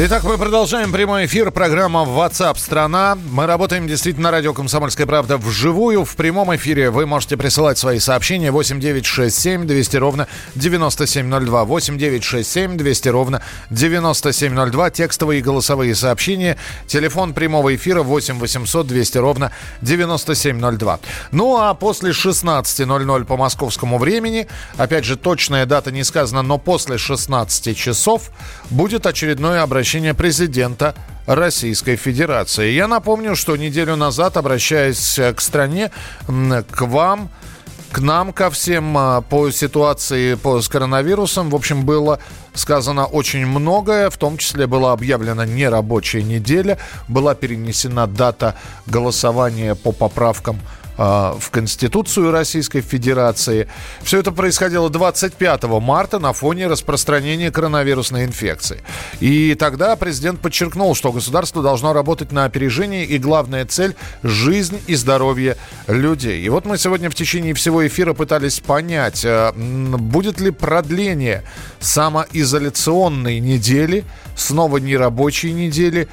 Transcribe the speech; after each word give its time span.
Итак, 0.00 0.22
мы 0.22 0.38
продолжаем 0.38 0.92
прямой 0.92 1.26
эфир. 1.26 1.50
Программа 1.50 2.04
WhatsApp 2.04 2.56
страна. 2.56 3.18
Мы 3.32 3.46
работаем 3.46 3.88
действительно 3.88 4.28
на 4.28 4.30
радио 4.30 4.54
«Комсомольская 4.54 5.08
правда» 5.08 5.38
вживую. 5.38 6.04
В 6.04 6.14
прямом 6.14 6.54
эфире 6.54 6.90
вы 6.90 7.04
можете 7.04 7.36
присылать 7.36 7.78
свои 7.78 7.98
сообщения 7.98 8.52
8967 8.52 9.66
200 9.66 9.96
ровно 9.96 10.28
9702. 10.54 11.64
8967 11.64 12.76
200 12.76 13.08
ровно 13.08 13.42
9702. 13.70 14.90
Текстовые 14.90 15.40
и 15.40 15.42
голосовые 15.42 15.96
сообщения. 15.96 16.58
Телефон 16.86 17.34
прямого 17.34 17.74
эфира 17.74 18.04
8 18.04 18.38
800 18.38 18.86
200 18.86 19.18
ровно 19.18 19.50
9702. 19.82 21.00
Ну 21.32 21.56
а 21.56 21.74
после 21.74 22.10
16.00 22.10 23.24
по 23.24 23.36
московскому 23.36 23.98
времени, 23.98 24.46
опять 24.76 25.04
же, 25.04 25.16
точная 25.16 25.66
дата 25.66 25.90
не 25.90 26.04
сказана, 26.04 26.42
но 26.42 26.58
после 26.58 26.98
16 26.98 27.76
часов 27.76 28.30
будет 28.70 29.04
очередное 29.04 29.64
обращение 29.64 29.87
обращение 29.88 30.12
президента 30.12 30.94
Российской 31.24 31.96
Федерации. 31.96 32.72
Я 32.72 32.88
напомню, 32.88 33.34
что 33.34 33.56
неделю 33.56 33.96
назад, 33.96 34.36
обращаясь 34.36 35.18
к 35.34 35.40
стране, 35.40 35.90
к 36.26 36.82
вам, 36.82 37.30
к 37.90 37.98
нам, 37.98 38.34
ко 38.34 38.50
всем 38.50 38.98
а, 38.98 39.22
по 39.22 39.50
ситуации 39.50 40.34
по, 40.34 40.60
с 40.60 40.68
коронавирусом, 40.68 41.48
в 41.48 41.54
общем, 41.54 41.86
было 41.86 42.18
сказано 42.52 43.06
очень 43.06 43.46
многое, 43.46 44.10
в 44.10 44.18
том 44.18 44.36
числе 44.36 44.66
была 44.66 44.92
объявлена 44.92 45.46
нерабочая 45.46 46.22
неделя, 46.22 46.76
была 47.08 47.34
перенесена 47.34 48.06
дата 48.06 48.56
голосования 48.84 49.74
по 49.74 49.92
поправкам 49.92 50.60
в 50.98 51.50
Конституцию 51.50 52.32
Российской 52.32 52.80
Федерации. 52.80 53.68
Все 54.02 54.18
это 54.18 54.32
происходило 54.32 54.90
25 54.90 55.62
марта 55.80 56.18
на 56.18 56.32
фоне 56.32 56.66
распространения 56.66 57.52
коронавирусной 57.52 58.24
инфекции. 58.24 58.82
И 59.20 59.54
тогда 59.54 59.94
президент 59.96 60.40
подчеркнул, 60.40 60.94
что 60.96 61.12
государство 61.12 61.62
должно 61.62 61.92
работать 61.92 62.32
на 62.32 62.44
опережение 62.44 63.04
и 63.04 63.18
главная 63.18 63.64
цель– 63.64 63.94
жизнь 64.24 64.80
и 64.88 64.96
здоровье 64.96 65.56
людей. 65.86 66.42
И 66.42 66.48
вот 66.48 66.66
мы 66.66 66.78
сегодня 66.78 67.10
в 67.10 67.14
течение 67.14 67.54
всего 67.54 67.86
эфира 67.86 68.12
пытались 68.12 68.58
понять, 68.58 69.22
а, 69.24 69.52
будет 69.54 70.40
ли 70.40 70.50
продление 70.50 71.44
самоизоляционной 71.78 73.38
недели, 73.38 74.04
снова 74.34 74.78
нерабочей 74.78 75.52
недели, 75.52 76.08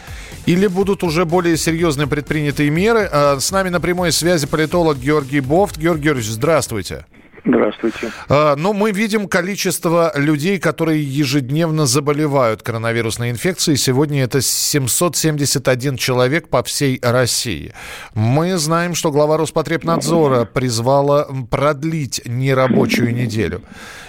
или 0.46 0.68
будут 0.68 1.04
уже 1.04 1.26
более 1.26 1.58
серьезные 1.58 2.08
предпринятые 2.08 2.70
меры. 2.70 3.10
А, 3.12 3.40
с 3.40 3.50
нами 3.52 3.70
на 3.70 3.82
прямой 3.82 4.12
связи 4.12 4.46
политолог 4.46 4.75
Георгий 4.84 5.40
Бофт. 5.40 5.78
Георгий 5.78 6.04
Георгиевич, 6.04 6.32
здравствуйте. 6.32 7.06
Здравствуйте. 7.46 8.12
А, 8.28 8.56
ну, 8.56 8.74
мы 8.74 8.92
видим 8.92 9.28
количество 9.28 10.12
людей, 10.16 10.58
которые 10.58 11.04
ежедневно 11.04 11.86
заболевают 11.86 12.64
коронавирусной 12.64 13.30
инфекцией. 13.30 13.78
Сегодня 13.78 14.24
это 14.24 14.42
771 14.42 15.98
человек 15.98 16.50
по 16.50 16.64
всей 16.64 17.00
России. 17.04 17.74
Мы 18.16 18.58
знаем, 18.58 18.96
что 18.96 19.12
глава 19.12 19.38
Роспотребнадзора 19.38 20.46
призвала 20.46 21.28
продлить 21.52 22.22
нерабочую 22.26 23.14
неделю. 23.14 23.62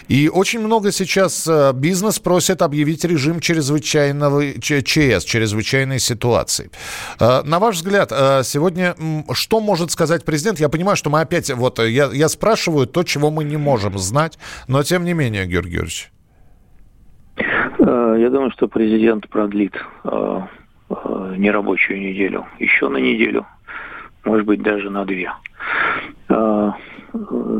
И 0.08 0.28
очень 0.32 0.60
много 0.60 0.92
сейчас 0.92 1.48
э, 1.48 1.72
бизнес 1.74 2.20
просит 2.20 2.62
объявить 2.62 3.04
режим 3.04 3.40
чрезвычайного 3.40 4.60
ЧС, 4.60 5.24
чрезвычайной 5.24 5.98
ситуации. 5.98 6.70
Э, 7.18 7.42
на 7.42 7.58
ваш 7.58 7.76
взгляд, 7.76 8.12
э, 8.12 8.42
сегодня 8.44 8.94
что 9.32 9.60
может 9.60 9.90
сказать 9.90 10.24
президент? 10.24 10.60
Я 10.60 10.68
понимаю, 10.68 10.96
что 10.96 11.10
мы 11.10 11.20
опять, 11.20 11.50
вот 11.50 11.80
я, 11.80 12.06
я 12.12 12.28
спрашиваю 12.28 12.86
то, 12.86 13.02
чего 13.02 13.30
мы 13.30 13.42
не 13.44 13.56
можем 13.56 13.98
знать, 13.98 14.38
но 14.68 14.82
тем 14.82 15.04
не 15.04 15.12
менее, 15.12 15.46
Георгий 15.46 15.76
Георгиевич. 15.76 16.10
Я 17.78 18.30
думаю, 18.30 18.50
что 18.52 18.68
президент 18.68 19.28
продлит 19.28 19.74
нерабочую 21.36 22.00
неделю 22.00 22.46
еще 22.58 22.88
на 22.88 22.96
неделю, 22.96 23.46
может 24.24 24.46
быть, 24.46 24.62
даже 24.62 24.90
на 24.90 25.04
две 25.04 25.30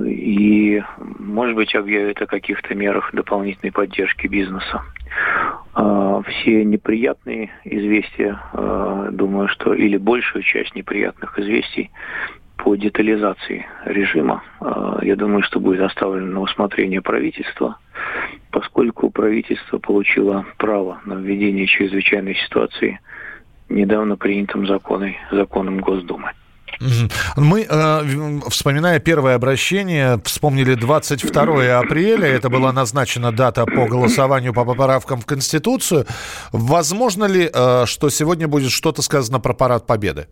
и, 0.07 0.83
может 1.19 1.57
быть, 1.57 1.75
объявит 1.75 2.21
о 2.21 2.27
каких-то 2.27 2.75
мерах 2.75 3.11
дополнительной 3.13 3.73
поддержки 3.73 4.27
бизнеса. 4.27 4.83
А, 5.75 6.23
все 6.23 6.65
неприятные 6.65 7.51
известия, 7.65 8.41
а, 8.53 9.11
думаю, 9.11 9.49
что 9.49 9.75
или 9.75 9.97
большую 9.97 10.43
часть 10.43 10.75
неприятных 10.75 11.39
известий 11.39 11.91
по 12.57 12.75
детализации 12.75 13.67
режима, 13.85 14.43
а, 14.61 14.99
я 15.03 15.17
думаю, 15.17 15.43
что 15.43 15.61
будет 15.61 15.81
оставлено 15.83 16.27
на 16.27 16.41
усмотрение 16.41 17.03
правительства, 17.03 17.79
поскольку 18.51 19.11
правительство 19.11 19.79
получило 19.79 20.47
право 20.57 21.01
на 21.05 21.15
введение 21.15 21.67
чрезвычайной 21.67 22.35
ситуации 22.35 23.01
недавно 23.69 24.17
принятым 24.17 24.67
законом, 24.67 25.15
законом 25.31 25.81
Госдумы. 25.81 26.33
Мы, 27.37 27.67
э, 27.69 28.41
вспоминая 28.49 28.99
первое 29.01 29.35
обращение, 29.35 30.21
вспомнили 30.25 30.75
22 30.75 31.79
апреля. 31.79 32.27
Это 32.27 32.49
была 32.51 32.73
назначена 32.73 33.33
дата 33.33 33.65
по 33.67 33.87
голосованию 33.87 34.53
по 34.53 34.65
поправкам 34.65 35.21
в 35.21 35.27
Конституцию. 35.27 36.07
Возможно 36.53 37.25
ли, 37.25 37.51
э, 37.53 37.87
что 37.87 38.11
сегодня 38.11 38.49
будет 38.49 38.71
что-то 38.71 39.03
сказано 39.03 39.41
про 39.41 39.55
парад 39.55 39.87
Победы? 39.87 40.29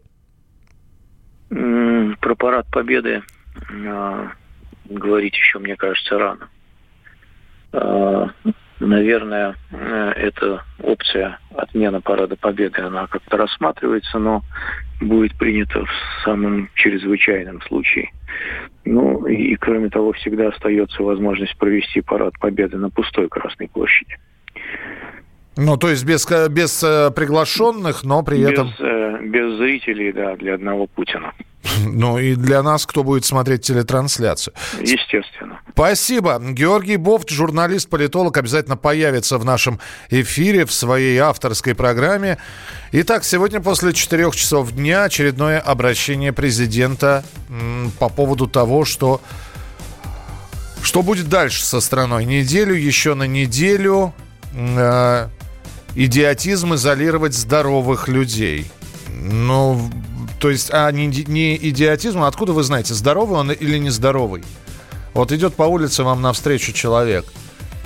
Про 1.49 2.35
парад 2.35 2.67
Победы 2.71 3.23
э, 3.71 4.29
говорить 4.91 5.35
еще, 5.35 5.59
мне 5.59 5.77
кажется, 5.77 6.19
рано. 6.19 6.49
Наверное, 8.85 9.57
э, 9.71 10.13
эта 10.17 10.63
опция 10.83 11.39
отмена 11.57 12.01
парада 12.01 12.37
Победы, 12.37 12.83
она 12.83 13.07
как-то 13.07 13.39
рассматривается, 13.39 14.19
но 14.19 14.43
будет 15.01 15.37
принято 15.39 15.85
в 15.85 16.25
самом 16.25 16.69
чрезвычайном 16.75 17.63
случае. 17.63 18.11
Ну 18.85 19.27
и, 19.27 19.53
и 19.53 19.57
кроме 19.57 19.89
того, 19.89 20.13
всегда 20.13 20.49
остается 20.49 21.03
возможность 21.03 21.57
провести 21.57 22.03
парад 22.03 22.39
Победы 22.39 22.77
на 22.77 22.91
пустой 22.91 23.29
Красной 23.29 23.69
площади. 23.69 24.17
Ну, 25.57 25.77
то 25.77 25.89
есть 25.89 26.05
без, 26.05 26.27
без 26.51 26.83
э, 26.83 27.11
приглашенных, 27.11 28.05
но 28.05 28.23
при 28.23 28.37
без, 28.39 28.51
этом... 28.51 28.71
Э, 28.81 29.19
без 29.23 29.57
зрителей, 29.57 30.13
да, 30.13 30.37
для 30.37 30.55
одного 30.55 30.87
Путина. 30.89 31.33
Ну 31.85 32.19
и 32.19 32.35
для 32.35 32.63
нас, 32.63 32.87
кто 32.87 33.03
будет 33.03 33.25
смотреть 33.25 33.63
телетрансляцию. 33.63 34.55
Естественно. 34.81 35.61
Спасибо. 35.73 36.39
Георгий 36.41 36.97
Бофт, 36.97 37.31
журналист, 37.31 37.89
политолог, 37.89 38.37
обязательно 38.37 38.77
появится 38.77 39.39
в 39.39 39.45
нашем 39.45 39.81
эфире 40.11 40.67
в 40.67 40.73
своей 40.73 41.19
авторской 41.19 41.75
программе. 41.75 42.39
Итак, 42.93 43.25
сегодня 43.25 43.61
после 43.61 43.93
четырех 43.93 44.37
часов 44.37 44.73
дня 44.73 45.05
очередное 45.05 45.59
обращение 45.59 46.33
президента 46.33 47.25
по 47.99 48.09
поводу 48.09 48.47
того, 48.47 48.85
что 48.85 49.21
что 50.83 51.03
будет 51.03 51.29
дальше 51.29 51.65
со 51.65 51.81
страной? 51.81 52.27
Неделю, 52.27 52.75
еще 52.75 53.15
на 53.15 53.27
неделю 53.27 54.13
э, 54.53 55.29
идиотизм 55.95 56.75
изолировать 56.75 57.35
здоровых 57.35 58.07
людей. 58.07 58.71
Ну, 59.23 59.91
то 60.41 60.51
есть, 60.51 60.71
а 60.73 60.91
не, 60.91 61.07
не 61.07 61.57
идиотизм, 61.57 62.23
а 62.23 62.29
откуда 62.29 62.53
вы 62.53 62.63
знаете, 62.63 62.95
здоровый 62.95 63.39
он 63.39 63.53
или 63.53 63.79
нездоровый? 63.79 64.45
Вот 65.15 65.33
идет 65.33 65.55
по 65.55 65.63
улице 65.63 66.03
вам 66.03 66.23
навстречу 66.23 66.73
человек. 66.73 67.25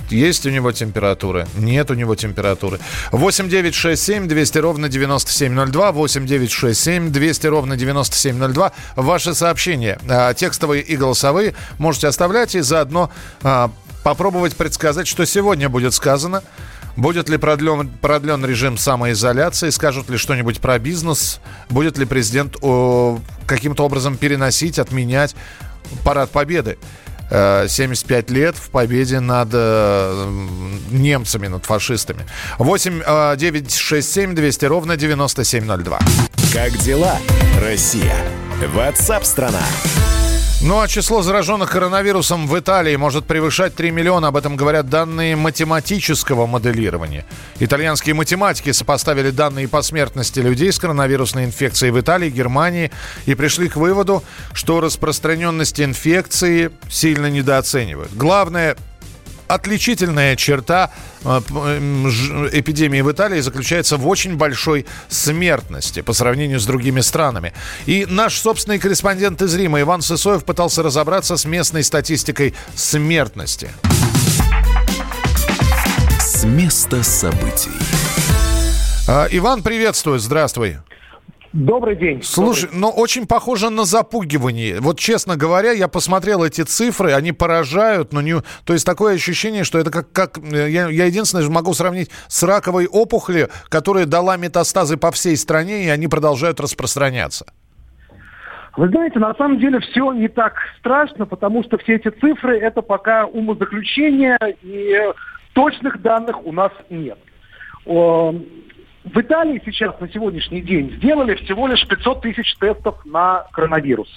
Есть 0.09 0.45
у 0.47 0.49
него 0.49 0.71
температура? 0.71 1.47
Нет 1.55 1.91
у 1.91 1.93
него 1.93 2.15
температуры. 2.15 2.79
8 3.11 3.47
9 3.47 3.75
6 3.75 4.01
7 4.01 4.27
200 4.27 4.57
ровно 4.57 4.89
9702. 4.89 5.91
8 5.91 6.25
9 6.25 6.51
6 6.51 6.79
7 6.79 7.11
200 7.11 7.47
ровно 7.47 7.77
9702. 7.77 8.71
Ваши 8.95 9.35
сообщения, 9.35 9.99
а, 10.09 10.33
текстовые 10.33 10.81
и 10.81 10.97
голосовые, 10.97 11.53
можете 11.77 12.07
оставлять 12.07 12.55
и 12.55 12.61
заодно 12.61 13.11
а, 13.43 13.71
попробовать 14.03 14.55
предсказать, 14.55 15.07
что 15.07 15.25
сегодня 15.25 15.69
будет 15.69 15.93
сказано 15.93 16.41
Будет 16.99 17.29
ли 17.29 17.37
продлен, 17.37 17.89
продлен 18.01 18.45
режим 18.45 18.77
самоизоляции? 18.77 19.69
Скажут 19.69 20.09
ли 20.09 20.17
что-нибудь 20.17 20.59
про 20.59 20.77
бизнес? 20.79 21.39
Будет 21.69 21.97
ли 21.97 22.05
президент 22.05 22.57
каким-то 23.47 23.85
образом 23.85 24.17
переносить, 24.17 24.79
отменять 24.79 25.33
парад 26.03 26.29
Победы? 26.29 26.77
75 27.29 28.31
э, 28.31 28.33
лет 28.33 28.55
в 28.57 28.69
победе 28.69 29.19
над 29.19 29.49
э, 29.53 30.29
немцами, 30.91 31.47
над 31.47 31.65
фашистами. 31.65 32.25
8 32.57 33.37
9 33.37 33.73
6 33.73 34.11
7 34.13 34.35
200 34.35 34.65
ровно 34.65 34.97
9702. 34.97 35.99
Как 36.51 36.75
дела, 36.79 37.17
Россия? 37.61 38.15
Ватсап-страна! 38.73 39.63
Ну 40.61 40.81
а 40.81 40.89
число 40.89 41.21
зараженных 41.21 41.71
коронавирусом 41.71 42.45
в 42.45 42.59
Италии 42.59 42.93
может 42.97 43.23
превышать 43.25 43.75
3 43.75 43.91
миллиона. 43.91 44.27
Об 44.27 44.35
этом 44.35 44.57
говорят 44.57 44.89
данные 44.89 45.37
математического 45.37 46.47
моделирования. 46.47 47.25
Итальянские 47.59 48.13
математики 48.13 48.73
сопоставили 48.73 49.29
данные 49.31 49.69
по 49.69 49.81
смертности 49.81 50.41
людей 50.41 50.73
с 50.73 50.77
коронавирусной 50.77 51.45
инфекцией 51.45 51.93
в 51.93 51.99
Италии, 52.01 52.29
Германии 52.29 52.91
и 53.25 53.35
пришли 53.35 53.69
к 53.69 53.77
выводу, 53.77 54.21
что 54.51 54.81
распространенность 54.81 55.79
инфекции 55.79 56.71
сильно 56.89 57.27
недооценивают. 57.27 58.13
Главное 58.13 58.75
отличительная 59.49 60.35
черта 60.35 60.91
э, 61.23 61.39
эпидемии 62.53 63.01
в 63.01 63.11
Италии 63.11 63.41
заключается 63.41 63.97
в 63.97 64.07
очень 64.07 64.37
большой 64.37 64.85
смертности 65.09 66.01
по 66.01 66.13
сравнению 66.13 66.59
с 66.59 66.65
другими 66.65 67.01
странами. 67.01 67.53
И 67.85 68.05
наш 68.07 68.37
собственный 68.39 68.79
корреспондент 68.79 69.41
из 69.41 69.53
Рима 69.55 69.81
Иван 69.81 70.01
Сысоев 70.01 70.45
пытался 70.45 70.83
разобраться 70.83 71.35
с 71.35 71.45
местной 71.45 71.83
статистикой 71.83 72.53
смертности. 72.75 73.69
С 76.19 76.43
места 76.43 77.03
событий. 77.03 77.71
А, 79.07 79.27
Иван, 79.31 79.63
приветствую, 79.63 80.19
здравствуй. 80.19 80.77
Добрый 81.51 81.95
день. 81.95 82.21
Слушай, 82.21 82.65
Добрый. 82.65 82.79
но 82.79 82.91
очень 82.91 83.25
похоже 83.25 83.71
на 83.71 83.83
запугивание. 83.83 84.79
Вот 84.79 84.99
честно 84.99 85.35
говоря, 85.35 85.71
я 85.71 85.87
посмотрел 85.87 86.43
эти 86.43 86.61
цифры, 86.61 87.13
они 87.13 87.31
поражают, 87.31 88.13
но 88.13 88.21
не... 88.21 88.35
То 88.65 88.73
есть 88.73 88.85
такое 88.85 89.15
ощущение, 89.15 89.63
что 89.63 89.79
это 89.79 89.89
как... 89.89 90.11
как 90.11 90.37
э, 90.37 90.69
я, 90.69 90.89
я 90.89 91.05
единственное 91.05 91.49
могу 91.49 91.73
сравнить 91.73 92.11
с 92.27 92.43
раковой 92.43 92.85
опухолью, 92.85 93.49
которая 93.69 94.05
дала 94.05 94.37
метастазы 94.37 94.97
по 94.97 95.11
всей 95.11 95.35
стране, 95.37 95.85
и 95.85 95.89
они 95.89 96.07
продолжают 96.07 96.59
распространяться. 96.59 97.47
Вы 98.77 98.87
знаете, 98.89 99.17
на 99.17 99.33
самом 99.33 99.59
деле 99.59 99.79
все 99.79 100.11
не 100.11 100.27
так 100.27 100.53
страшно, 100.77 101.25
потому 101.25 101.63
что 101.63 101.79
все 101.79 101.95
эти 101.95 102.09
цифры 102.09 102.59
это 102.59 102.83
пока 102.83 103.25
умозаключения, 103.25 104.37
и 104.61 104.95
точных 105.53 105.99
данных 106.01 106.45
у 106.45 106.51
нас 106.51 106.71
нет. 106.91 107.17
В 109.13 109.19
Италии 109.21 109.61
сейчас 109.65 109.99
на 109.99 110.07
сегодняшний 110.09 110.61
день 110.61 110.91
сделали 110.97 111.33
всего 111.35 111.67
лишь 111.67 111.85
500 111.87 112.21
тысяч 112.21 112.55
тестов 112.57 113.03
на 113.05 113.45
коронавирус. 113.51 114.09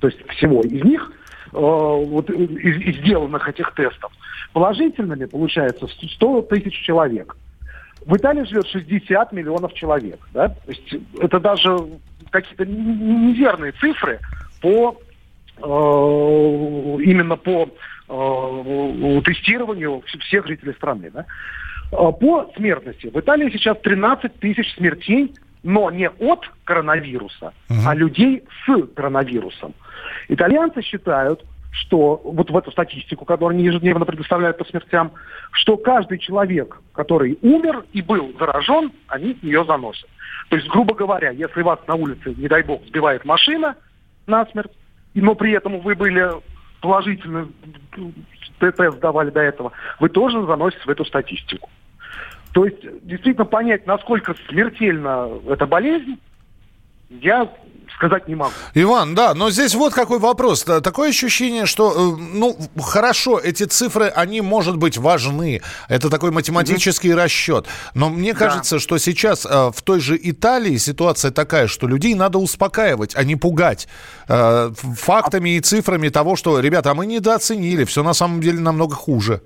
То 0.00 0.08
есть 0.08 0.18
всего 0.32 0.60
из 0.62 0.82
них, 0.82 1.12
э, 1.52 1.56
вот, 1.56 2.28
из, 2.30 2.76
из 2.80 2.96
сделанных 3.00 3.48
этих 3.48 3.72
тестов, 3.74 4.12
положительными 4.52 5.26
получается 5.26 5.86
100 5.86 6.42
тысяч 6.42 6.74
человек. 6.84 7.36
В 8.06 8.16
Италии 8.16 8.44
живет 8.44 8.66
60 8.66 9.32
миллионов 9.32 9.72
человек. 9.74 10.18
Да? 10.32 10.48
То 10.48 10.70
есть 10.70 10.96
это 11.20 11.38
даже 11.38 11.76
какие-то 12.30 12.66
неверные 12.66 13.72
цифры 13.72 14.18
по 14.60 14.98
э, 15.58 15.62
именно 15.62 17.36
по 17.36 17.68
э, 18.08 19.20
тестированию 19.24 20.02
всех 20.20 20.46
жителей 20.48 20.72
страны. 20.72 21.10
Да? 21.12 21.24
Э, 21.92 22.12
по 22.12 22.50
смертности 22.56 23.06
в 23.06 23.18
Италии 23.18 23.50
сейчас 23.50 23.78
13 23.80 24.38
тысяч 24.40 24.74
смертей, 24.74 25.34
но 25.62 25.90
не 25.90 26.08
от 26.08 26.50
коронавируса, 26.64 27.52
угу. 27.68 27.78
а 27.86 27.94
людей 27.94 28.44
с 28.66 28.86
коронавирусом. 28.94 29.74
Итальянцы 30.28 30.82
считают, 30.82 31.44
что 31.72 32.20
вот 32.24 32.50
в 32.50 32.56
эту 32.56 32.70
статистику, 32.70 33.24
которую 33.24 33.56
они 33.56 33.64
ежедневно 33.64 34.04
предоставляют 34.04 34.58
по 34.58 34.64
смертям, 34.64 35.12
что 35.50 35.76
каждый 35.76 36.18
человек, 36.18 36.80
который 36.92 37.38
умер 37.42 37.84
и 37.92 38.00
был 38.00 38.32
заражен, 38.38 38.92
они 39.08 39.36
ее 39.42 39.64
заносят. 39.64 40.08
То 40.50 40.56
есть, 40.56 40.68
грубо 40.68 40.94
говоря, 40.94 41.30
если 41.30 41.62
вас 41.62 41.80
на 41.88 41.94
улице, 41.94 42.34
не 42.36 42.46
дай 42.46 42.62
бог, 42.62 42.84
сбивает 42.86 43.24
машина 43.24 43.76
насмерть, 44.26 44.70
но 45.14 45.34
при 45.34 45.52
этом 45.52 45.80
вы 45.80 45.94
были 45.94 46.30
положительно 46.80 47.48
тест 48.58 48.78
сдавали 48.96 49.30
до 49.30 49.40
этого, 49.40 49.72
вы 50.00 50.08
тоже 50.08 50.44
заносите 50.46 50.84
в 50.84 50.88
эту 50.88 51.04
статистику. 51.04 51.68
То 52.52 52.64
есть 52.64 52.80
действительно 53.04 53.44
понять, 53.44 53.86
насколько 53.86 54.34
смертельна 54.48 55.28
эта 55.48 55.66
болезнь, 55.66 56.18
я 57.10 57.50
сказать 57.92 58.28
не 58.28 58.34
могу. 58.34 58.52
Иван, 58.74 59.14
да, 59.14 59.34
но 59.34 59.50
здесь 59.50 59.74
вот 59.74 59.94
какой 59.94 60.18
вопрос. 60.18 60.64
Такое 60.64 61.10
ощущение, 61.10 61.66
что, 61.66 61.92
э, 61.92 62.20
ну, 62.34 62.56
хорошо, 62.80 63.38
эти 63.38 63.64
цифры, 63.64 64.06
они, 64.06 64.40
может 64.40 64.76
быть, 64.76 64.98
важны. 64.98 65.60
Это 65.88 66.10
такой 66.10 66.30
математический 66.30 67.10
mm-hmm. 67.10 67.22
расчет. 67.22 67.66
Но 67.94 68.10
мне 68.10 68.34
кажется, 68.34 68.76
да. 68.76 68.80
что 68.80 68.98
сейчас 68.98 69.46
э, 69.46 69.70
в 69.74 69.82
той 69.82 70.00
же 70.00 70.18
Италии 70.20 70.76
ситуация 70.76 71.30
такая, 71.30 71.66
что 71.66 71.86
людей 71.86 72.14
надо 72.14 72.38
успокаивать, 72.38 73.16
а 73.16 73.24
не 73.24 73.36
пугать 73.36 73.88
э, 74.28 74.70
фактами 74.96 75.56
и 75.56 75.60
цифрами 75.60 76.08
того, 76.08 76.36
что, 76.36 76.60
ребята, 76.60 76.90
а 76.90 76.94
мы 76.94 77.06
недооценили, 77.06 77.84
все 77.84 78.02
на 78.02 78.14
самом 78.14 78.40
деле 78.40 78.60
намного 78.60 78.94
хуже. 78.94 79.42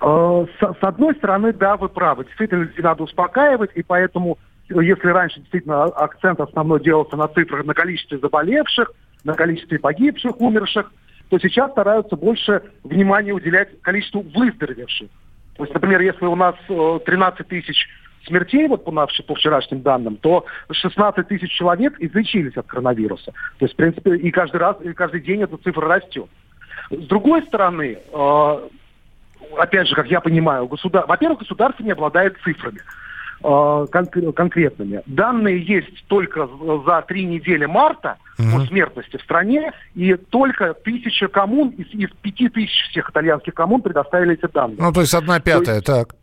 С, 0.00 0.48
с 0.60 0.82
одной 0.82 1.14
стороны, 1.16 1.52
да, 1.52 1.76
вы 1.76 1.88
правы. 1.88 2.24
Действительно, 2.24 2.62
людей 2.62 2.82
надо 2.82 3.02
успокаивать, 3.02 3.70
и 3.74 3.82
поэтому 3.82 4.38
если 4.70 5.08
раньше 5.08 5.40
действительно 5.40 5.84
акцент 5.84 6.40
основной 6.40 6.80
делался 6.80 7.16
на 7.16 7.28
цифрах, 7.28 7.64
на 7.64 7.74
количестве 7.74 8.18
заболевших, 8.18 8.92
на 9.24 9.34
количестве 9.34 9.78
погибших, 9.78 10.40
умерших, 10.40 10.92
то 11.28 11.38
сейчас 11.38 11.70
стараются 11.72 12.16
больше 12.16 12.62
внимания 12.84 13.32
уделять 13.32 13.80
количеству 13.82 14.22
выздоровевших. 14.22 15.08
То 15.56 15.64
есть, 15.64 15.74
например, 15.74 16.00
если 16.00 16.24
у 16.24 16.36
нас 16.36 16.54
13 16.66 17.40
э, 17.40 17.44
тысяч 17.44 17.88
смертей, 18.26 18.66
вот 18.68 18.84
по, 18.84 18.92
нашим, 18.92 19.24
по 19.26 19.34
вчерашним 19.34 19.82
данным, 19.82 20.16
то 20.16 20.44
16 20.70 21.28
тысяч 21.28 21.50
человек 21.52 21.94
излечились 21.98 22.56
от 22.56 22.66
коронавируса. 22.66 23.32
То 23.58 23.64
есть, 23.64 23.74
в 23.74 23.76
принципе, 23.76 24.16
и 24.16 24.30
каждый 24.30 24.56
раз, 24.56 24.76
и 24.82 24.92
каждый 24.92 25.20
день 25.20 25.42
эта 25.42 25.56
цифра 25.58 25.86
растет. 25.86 26.28
С 26.90 27.06
другой 27.06 27.42
стороны, 27.42 27.98
э, 28.12 28.68
опять 29.56 29.88
же, 29.88 29.94
как 29.94 30.08
я 30.08 30.20
понимаю, 30.20 30.66
государ... 30.66 31.06
во-первых, 31.06 31.40
государство 31.40 31.82
не 31.82 31.92
обладает 31.92 32.36
цифрами. 32.42 32.80
Э, 33.42 33.86
конкретными. 33.90 35.02
Данные 35.06 35.62
есть 35.62 36.06
только 36.08 36.46
за 36.84 37.02
три 37.08 37.24
недели 37.24 37.64
марта 37.64 38.18
угу. 38.38 38.48
по 38.52 38.66
смертности 38.66 39.16
в 39.16 39.22
стране, 39.22 39.72
и 39.94 40.14
только 40.14 40.74
тысяча 40.74 41.26
коммун 41.26 41.70
из, 41.70 41.86
из 41.94 42.10
пяти 42.20 42.50
тысяч 42.50 42.90
всех 42.90 43.08
итальянских 43.08 43.54
коммун 43.54 43.80
предоставили 43.80 44.34
эти 44.34 44.46
данные. 44.52 44.76
Ну, 44.78 44.92
то 44.92 45.00
есть 45.00 45.14
одна 45.14 45.40
пятая, 45.40 45.76
есть, 45.76 45.86
так. 45.86 46.16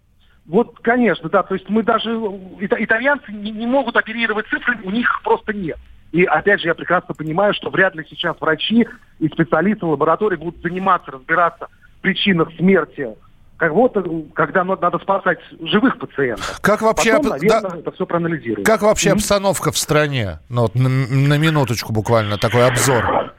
Вот, 0.46 0.78
конечно, 0.84 1.28
да. 1.28 1.42
То 1.42 1.56
есть 1.56 1.68
мы 1.70 1.82
даже... 1.82 2.12
Итальянцы 2.60 3.32
не, 3.32 3.50
не 3.50 3.66
могут 3.66 3.96
оперировать 3.96 4.46
цифрами, 4.48 4.84
у 4.84 4.92
них 4.92 5.10
просто 5.24 5.54
нет. 5.54 5.80
И 6.12 6.24
опять 6.24 6.62
же, 6.62 6.68
я 6.68 6.76
прекрасно 6.76 7.16
понимаю, 7.16 7.56
что 7.56 7.72
вряд 7.72 7.96
ли 7.96 8.06
сейчас 8.08 8.40
врачи 8.40 8.88
и 9.18 9.28
специалисты 9.28 9.88
в 9.88 9.90
лаборатории 9.90 10.36
будут 10.38 10.62
заниматься, 10.62 11.10
разбираться 11.10 11.68
в 11.98 12.02
причинах 12.02 12.50
смерти 12.58 13.16
как 13.58 13.72
вот, 13.72 13.98
когда 14.36 14.64
надо 14.64 15.00
спасать 15.00 15.40
живых 15.60 15.98
пациентов. 15.98 16.60
Как 16.62 16.84
вообще, 16.84 17.14
Потом, 17.14 17.32
наверное, 17.32 17.62
да, 17.62 17.78
это 17.80 17.92
все 17.92 18.06
проанализируем. 18.06 18.64
Как 18.64 18.84
вообще 18.84 19.10
mm-hmm. 19.10 19.14
обстановка 19.14 19.72
в 19.72 19.78
стране? 19.78 20.40
Ну, 20.50 20.62
вот 20.62 20.76
на, 20.76 20.88
на 20.88 21.38
минуточку 21.38 21.92
буквально 21.92 22.38
такой 22.38 22.68
обзор. 22.68 23.34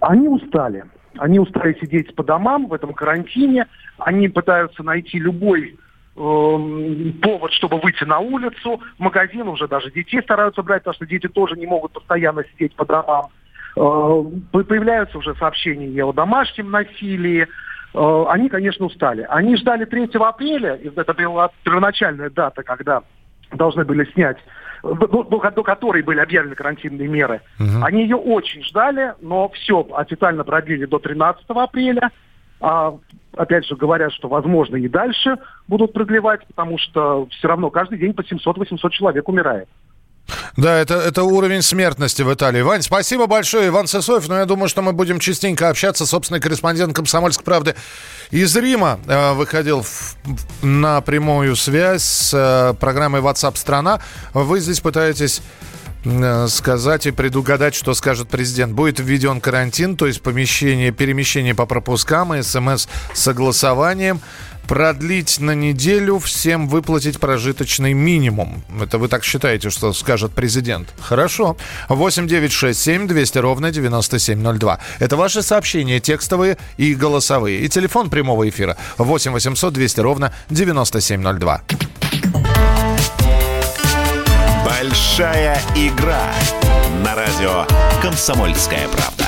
Они 0.00 0.28
устали. 0.28 0.84
Они 1.16 1.38
устали 1.38 1.78
сидеть 1.80 2.14
по 2.14 2.22
домам 2.22 2.66
в 2.66 2.74
этом 2.74 2.92
карантине. 2.92 3.66
Они 3.98 4.28
пытаются 4.28 4.82
найти 4.82 5.18
любой 5.18 5.70
э, 5.70 5.72
повод, 7.22 7.52
чтобы 7.52 7.78
выйти 7.80 8.04
на 8.04 8.18
улицу. 8.18 8.82
В 8.98 9.00
магазин 9.00 9.48
уже 9.48 9.66
даже 9.66 9.90
детей 9.90 10.20
стараются 10.20 10.62
брать, 10.62 10.82
потому 10.82 10.96
что 10.96 11.06
дети 11.06 11.28
тоже 11.28 11.56
не 11.56 11.66
могут 11.66 11.92
постоянно 11.92 12.44
сидеть 12.52 12.74
по 12.74 12.84
домам. 12.84 13.28
Э, 13.76 14.24
появляются 14.52 15.16
уже 15.16 15.34
сообщения 15.36 16.04
о 16.04 16.12
домашнем 16.12 16.70
насилии. 16.70 17.48
Э, 17.94 18.24
они, 18.28 18.48
конечно, 18.48 18.86
устали. 18.86 19.26
Они 19.28 19.56
ждали 19.56 19.84
3 19.84 20.10
апреля, 20.14 20.78
это 20.96 21.14
была 21.14 21.50
первоначальная 21.62 22.28
дата, 22.28 22.62
когда 22.62 23.02
должны 23.52 23.84
были 23.84 24.04
снять, 24.12 24.36
до, 24.82 25.06
до, 25.06 25.50
до 25.50 25.62
которой 25.62 26.02
были 26.02 26.18
объявлены 26.18 26.56
карантинные 26.56 27.08
меры. 27.08 27.40
Угу. 27.60 27.84
Они 27.84 28.02
ее 28.02 28.16
очень 28.16 28.64
ждали, 28.64 29.14
но 29.20 29.48
все 29.50 29.86
официально 29.94 30.42
продлили 30.42 30.86
до 30.86 30.98
13 30.98 31.44
апреля. 31.48 32.10
А, 32.60 32.94
опять 33.36 33.66
же, 33.66 33.76
говорят, 33.76 34.12
что, 34.12 34.28
возможно, 34.28 34.76
и 34.76 34.88
дальше 34.88 35.36
будут 35.68 35.92
продлевать, 35.92 36.44
потому 36.48 36.78
что 36.78 37.26
все 37.30 37.48
равно 37.48 37.70
каждый 37.70 37.98
день 37.98 38.12
по 38.12 38.22
700-800 38.22 38.90
человек 38.90 39.28
умирает. 39.28 39.68
Да, 40.56 40.78
это, 40.78 40.94
это 40.94 41.24
уровень 41.24 41.62
смертности 41.62 42.22
в 42.22 42.32
Италии. 42.32 42.62
Вань, 42.62 42.82
спасибо 42.82 43.26
большое, 43.26 43.68
Иван 43.68 43.86
Сысоев. 43.86 44.28
Но 44.28 44.38
я 44.38 44.46
думаю, 44.46 44.68
что 44.68 44.82
мы 44.82 44.92
будем 44.92 45.18
частенько 45.18 45.68
общаться. 45.68 46.06
Собственный 46.06 46.40
корреспондент 46.40 46.94
«Комсомольской 46.94 47.44
правды» 47.44 47.74
из 48.30 48.56
Рима 48.56 49.00
э, 49.06 49.32
выходил 49.32 49.82
в, 49.82 50.16
на 50.62 51.00
прямую 51.00 51.56
связь 51.56 52.02
с 52.02 52.30
э, 52.32 52.74
программой 52.74 53.20
WhatsApp 53.20 53.56
страна 53.56 54.00
Вы 54.32 54.60
здесь 54.60 54.80
пытаетесь 54.80 55.42
э, 56.04 56.46
сказать 56.48 57.06
и 57.06 57.10
предугадать, 57.10 57.74
что 57.74 57.92
скажет 57.92 58.28
президент. 58.28 58.72
Будет 58.72 59.00
введен 59.00 59.40
карантин, 59.40 59.96
то 59.96 60.06
есть 60.06 60.22
помещение, 60.22 60.90
перемещение 60.90 61.54
по 61.54 61.66
пропускам 61.66 62.34
и 62.34 62.42
смс-согласованием 62.42 64.20
продлить 64.66 65.40
на 65.40 65.54
неделю, 65.54 66.18
всем 66.18 66.68
выплатить 66.68 67.20
прожиточный 67.20 67.92
минимум. 67.92 68.62
Это 68.80 68.98
вы 68.98 69.08
так 69.08 69.24
считаете, 69.24 69.70
что 69.70 69.92
скажет 69.92 70.32
президент? 70.32 70.92
Хорошо. 71.00 71.56
8 71.88 72.26
9 72.26 72.52
6 72.52 72.80
7 72.80 73.06
200 73.06 73.38
ровно 73.38 73.70
9702. 73.70 74.78
Это 74.98 75.16
ваши 75.16 75.42
сообщения, 75.42 76.00
текстовые 76.00 76.56
и 76.76 76.94
голосовые. 76.94 77.60
И 77.60 77.68
телефон 77.68 78.10
прямого 78.10 78.48
эфира 78.48 78.76
8 78.98 79.32
800 79.32 79.72
200 79.72 80.00
ровно 80.00 80.32
9702. 80.50 81.62
Большая 84.64 85.60
игра 85.74 86.32
на 87.02 87.14
радио 87.14 87.66
«Комсомольская 88.02 88.88
правда». 88.88 89.23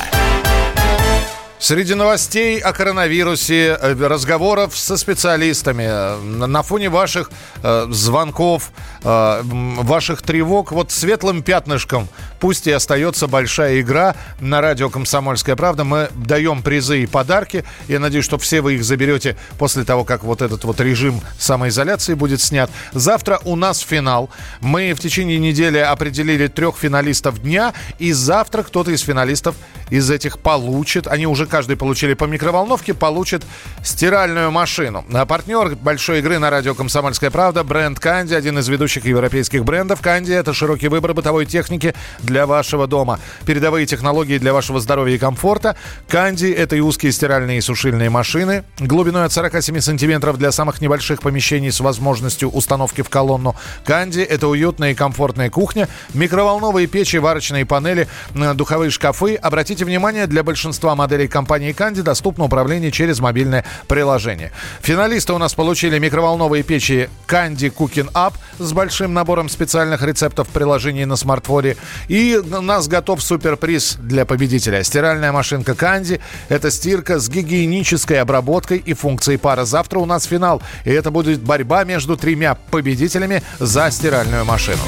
Среди 1.67 1.95
новостей 1.95 2.61
о 2.61 2.73
коронавирусе, 2.73 3.77
э, 3.83 3.95
разговоров 3.95 4.77
со 4.77 4.97
специалистами, 4.97 5.83
э, 5.83 6.47
на 6.47 6.63
фоне 6.63 6.91
ваших 6.91 7.29
э, 7.61 7.89
звонков, 7.91 8.71
ваших 9.03 10.23
тревог, 10.23 10.71
вот 10.71 10.93
светлым 10.93 11.43
пятнышком 11.43 12.09
пусть 12.41 12.67
и 12.67 12.73
остается 12.73 13.27
большая 13.27 13.81
игра 13.81 14.15
на 14.41 14.61
радио 14.61 14.91
«Комсомольская 14.91 15.57
правда». 15.57 15.85
Мы 15.85 16.09
даем 16.15 16.63
призы 16.63 17.03
и 17.03 17.07
подарки. 17.07 17.65
Я 17.89 18.01
надеюсь, 18.01 18.25
что 18.25 18.39
все 18.39 18.61
вы 18.61 18.75
их 18.75 18.85
заберете 18.85 19.37
после 19.59 19.85
того, 19.85 20.05
как 20.05 20.25
вот 20.25 20.43
этот 20.43 20.65
вот 20.65 20.81
режим 20.81 21.21
самоизоляции 21.39 22.15
будет 22.15 22.41
снят. 22.41 22.71
Завтра 22.93 23.41
у 23.45 23.57
нас 23.57 23.81
финал. 23.81 24.31
Мы 24.61 24.93
в 24.93 25.01
течение 25.01 25.39
недели 25.39 25.79
определили 25.79 26.47
трех 26.47 26.77
финалистов 26.77 27.43
дня, 27.43 27.75
и 27.99 28.13
завтра 28.13 28.63
кто-то 28.63 28.91
из 28.91 29.01
финалистов 29.01 29.55
из 29.91 30.11
этих 30.11 30.39
получит, 30.39 31.07
они 31.07 31.27
уже 31.27 31.47
каждый 31.47 31.77
получили 31.77 32.15
по 32.15 32.25
микроволновке, 32.25 32.95
получит 32.95 33.45
стиральную 33.85 34.51
машину. 34.51 35.05
А 35.13 35.27
партнер 35.27 35.77
большой 35.77 36.19
игры 36.19 36.39
на 36.39 36.51
радио 36.51 36.75
«Комсомольская 36.75 37.31
правда» 37.31 37.63
бренд 37.63 38.01
«Канди», 38.01 38.35
один 38.35 38.59
из 38.59 38.69
ведущих 38.69 39.05
европейских 39.05 39.65
брендов. 39.65 40.01
«Канди»— 40.01 40.33
это 40.33 40.53
широкий 40.53 40.89
выбор 40.89 41.15
бытовой 41.15 41.47
техники 41.47 41.95
для 42.27 42.47
вашего 42.47 42.87
дома. 42.87 43.19
Передовые 43.47 43.87
технологии 43.87 44.39
для 44.39 44.53
вашего 44.53 44.81
здоровья 44.81 45.15
и 45.15 45.19
комфорта. 45.19 45.77
«Канди»— 46.09 46.47
это 46.53 46.77
и 46.77 46.81
узкие 46.81 47.13
стиральные 47.13 47.59
и 47.59 47.61
сушильные 47.61 48.11
машины. 48.11 48.65
Глубиной 48.79 49.25
от 49.25 49.33
47 49.33 49.81
сантиметров 49.81 50.37
для 50.37 50.53
самых 50.53 50.81
небольших 50.81 51.23
помещений 51.23 51.73
с 51.73 51.81
возможностью 51.81 52.51
установки 52.51 53.03
в 53.03 53.09
колонну. 53.09 53.57
«Канди»— 53.85 54.21
это 54.21 54.49
уютная 54.49 54.91
и 54.91 54.95
комфортная 54.95 55.49
кухня. 55.49 55.89
Микроволновые 56.13 56.87
печи, 56.87 57.17
варочные 57.17 57.65
панели, 57.65 58.09
духовые 58.35 58.91
шкафы. 58.91 59.37
Обратите 59.37 59.85
внимание, 59.85 60.27
для 60.27 60.43
большинства 60.43 60.95
моделей 60.97 61.29
компании 61.29 61.73
«Канди» 61.73 62.03
доступно 62.03 62.45
управление 62.45 62.91
через 62.91 63.21
мобильное 63.21 63.65
приложение. 63.87 64.53
Финалисты 64.83 65.33
у 65.33 65.39
нас 65.39 65.55
получили 65.55 65.99
микроволновые 65.99 66.63
печи 66.63 67.09
«Канди 67.27 67.67
Cooking 67.67 68.13
Up» 68.13 68.35
с 68.59 68.73
большим 68.73 69.15
набором 69.15 69.49
специальных 69.49 70.03
рецептов 70.03 70.49
в 70.49 70.51
приложении 70.51 71.05
на 71.05 71.17
смартфоне. 71.17 71.77
И 72.09 72.16
у 72.17 72.61
нас 72.63 72.89
готов 72.89 73.23
суперприз 73.23 73.97
для 74.01 74.25
победителя. 74.25 74.83
Стиральная 74.83 75.33
машинка 75.33 75.75
«Канди»— 75.75 76.21
это 76.49 76.71
стирка 76.71 77.19
с 77.19 77.29
гигиенической 77.29 78.21
обработкой 78.21 78.79
и 78.79 78.95
функцией 78.95 79.39
пара. 79.39 79.65
Завтра 79.65 79.99
у 79.99 80.07
нас 80.07 80.25
финал, 80.25 80.63
и 80.85 80.91
это 80.91 81.11
будет 81.11 81.41
борьба 81.41 81.85
между 81.85 82.17
тремя 82.17 82.57
победителями 82.71 83.43
за 83.59 83.91
стиральную 83.91 84.45
машину. 84.45 84.83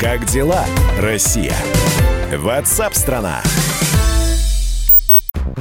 Как 0.00 0.24
дела, 0.26 0.64
Россия? 0.98 1.56
Ватсап-страна! 2.32 3.42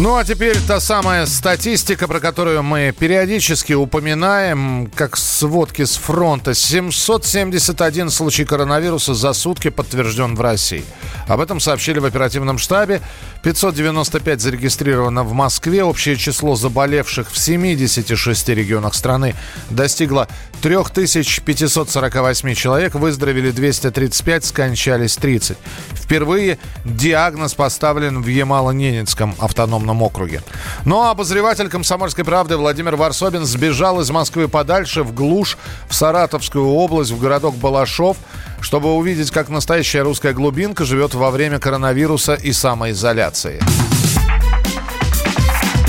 Ну 0.00 0.14
а 0.14 0.22
теперь 0.22 0.56
та 0.60 0.78
самая 0.78 1.26
статистика, 1.26 2.06
про 2.06 2.20
которую 2.20 2.62
мы 2.62 2.94
периодически 2.96 3.72
упоминаем, 3.72 4.88
как 4.94 5.16
сводки 5.16 5.84
с 5.84 5.96
фронта. 5.96 6.54
771 6.54 8.08
случай 8.10 8.44
коронавируса 8.44 9.14
за 9.14 9.32
сутки 9.32 9.70
подтвержден 9.70 10.36
в 10.36 10.40
России. 10.40 10.84
Об 11.26 11.40
этом 11.40 11.58
сообщили 11.58 11.98
в 11.98 12.04
оперативном 12.04 12.58
штабе. 12.58 13.02
595 13.42 14.40
зарегистрировано 14.40 15.24
в 15.24 15.32
Москве. 15.32 15.82
Общее 15.82 16.14
число 16.14 16.54
заболевших 16.54 17.32
в 17.32 17.36
76 17.36 18.48
регионах 18.50 18.94
страны 18.94 19.34
достигло 19.68 20.28
3548 20.62 22.54
человек. 22.54 22.94
Выздоровели 22.94 23.50
235, 23.50 24.44
скончались 24.44 25.16
30. 25.16 25.58
Впервые 25.92 26.58
диагноз 26.84 27.54
поставлен 27.54 28.22
в 28.22 28.28
Ямало-Ненецком 28.28 29.34
автономном 29.40 29.87
автономном 29.88 30.02
округе. 30.02 30.42
Ну 30.84 31.00
а 31.02 31.10
обозреватель 31.10 31.68
«Комсомольской 31.68 32.24
правды» 32.24 32.56
Владимир 32.56 32.96
Варсобин 32.96 33.44
сбежал 33.44 34.00
из 34.00 34.10
Москвы 34.10 34.48
подальше, 34.48 35.02
в 35.02 35.14
глушь, 35.14 35.56
в 35.88 35.94
Саратовскую 35.94 36.66
область, 36.66 37.10
в 37.10 37.20
городок 37.20 37.56
Балашов, 37.56 38.16
чтобы 38.60 38.94
увидеть, 38.94 39.30
как 39.30 39.48
настоящая 39.48 40.02
русская 40.02 40.32
глубинка 40.32 40.84
живет 40.84 41.14
во 41.14 41.30
время 41.30 41.58
коронавируса 41.58 42.34
и 42.34 42.52
самоизоляции. 42.52 43.60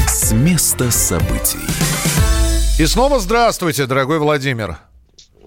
С 0.08 0.32
места 0.32 0.92
событий. 0.92 1.60
И 2.80 2.86
снова 2.86 3.20
здравствуйте, 3.20 3.86
дорогой 3.86 4.20
Владимир. 4.20 4.78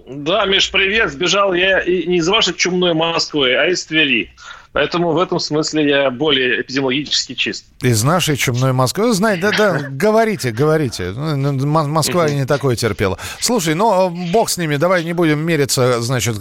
Да, 0.07 0.45
Миш, 0.45 0.69
привет. 0.69 1.11
Сбежал 1.11 1.53
я 1.53 1.83
не 1.85 2.17
из 2.17 2.27
вашей 2.27 2.53
чумной 2.53 2.93
Москвы, 2.93 3.55
а 3.55 3.67
из 3.67 3.85
Твери. 3.85 4.31
Поэтому 4.73 5.11
в 5.11 5.19
этом 5.19 5.39
смысле 5.39 5.87
я 5.87 6.09
более 6.09 6.61
эпидемиологически 6.61 7.35
чист. 7.35 7.65
Из 7.81 8.03
нашей 8.03 8.35
чумной 8.35 8.73
Москвы. 8.73 9.13
Знаете, 9.13 9.43
да, 9.43 9.51
да, 9.51 9.79
говорите, 9.89 10.51
говорите. 10.51 11.11
Ну, 11.15 11.51
ну, 11.51 11.67
Москва 11.67 12.27
и 12.27 12.35
не 12.35 12.45
такое 12.45 12.75
терпела. 12.75 13.19
Слушай, 13.39 13.75
ну, 13.75 14.09
бог 14.31 14.49
с 14.49 14.57
ними, 14.57 14.77
давай 14.77 15.03
не 15.03 15.13
будем 15.13 15.39
мериться, 15.39 16.01
значит, 16.01 16.37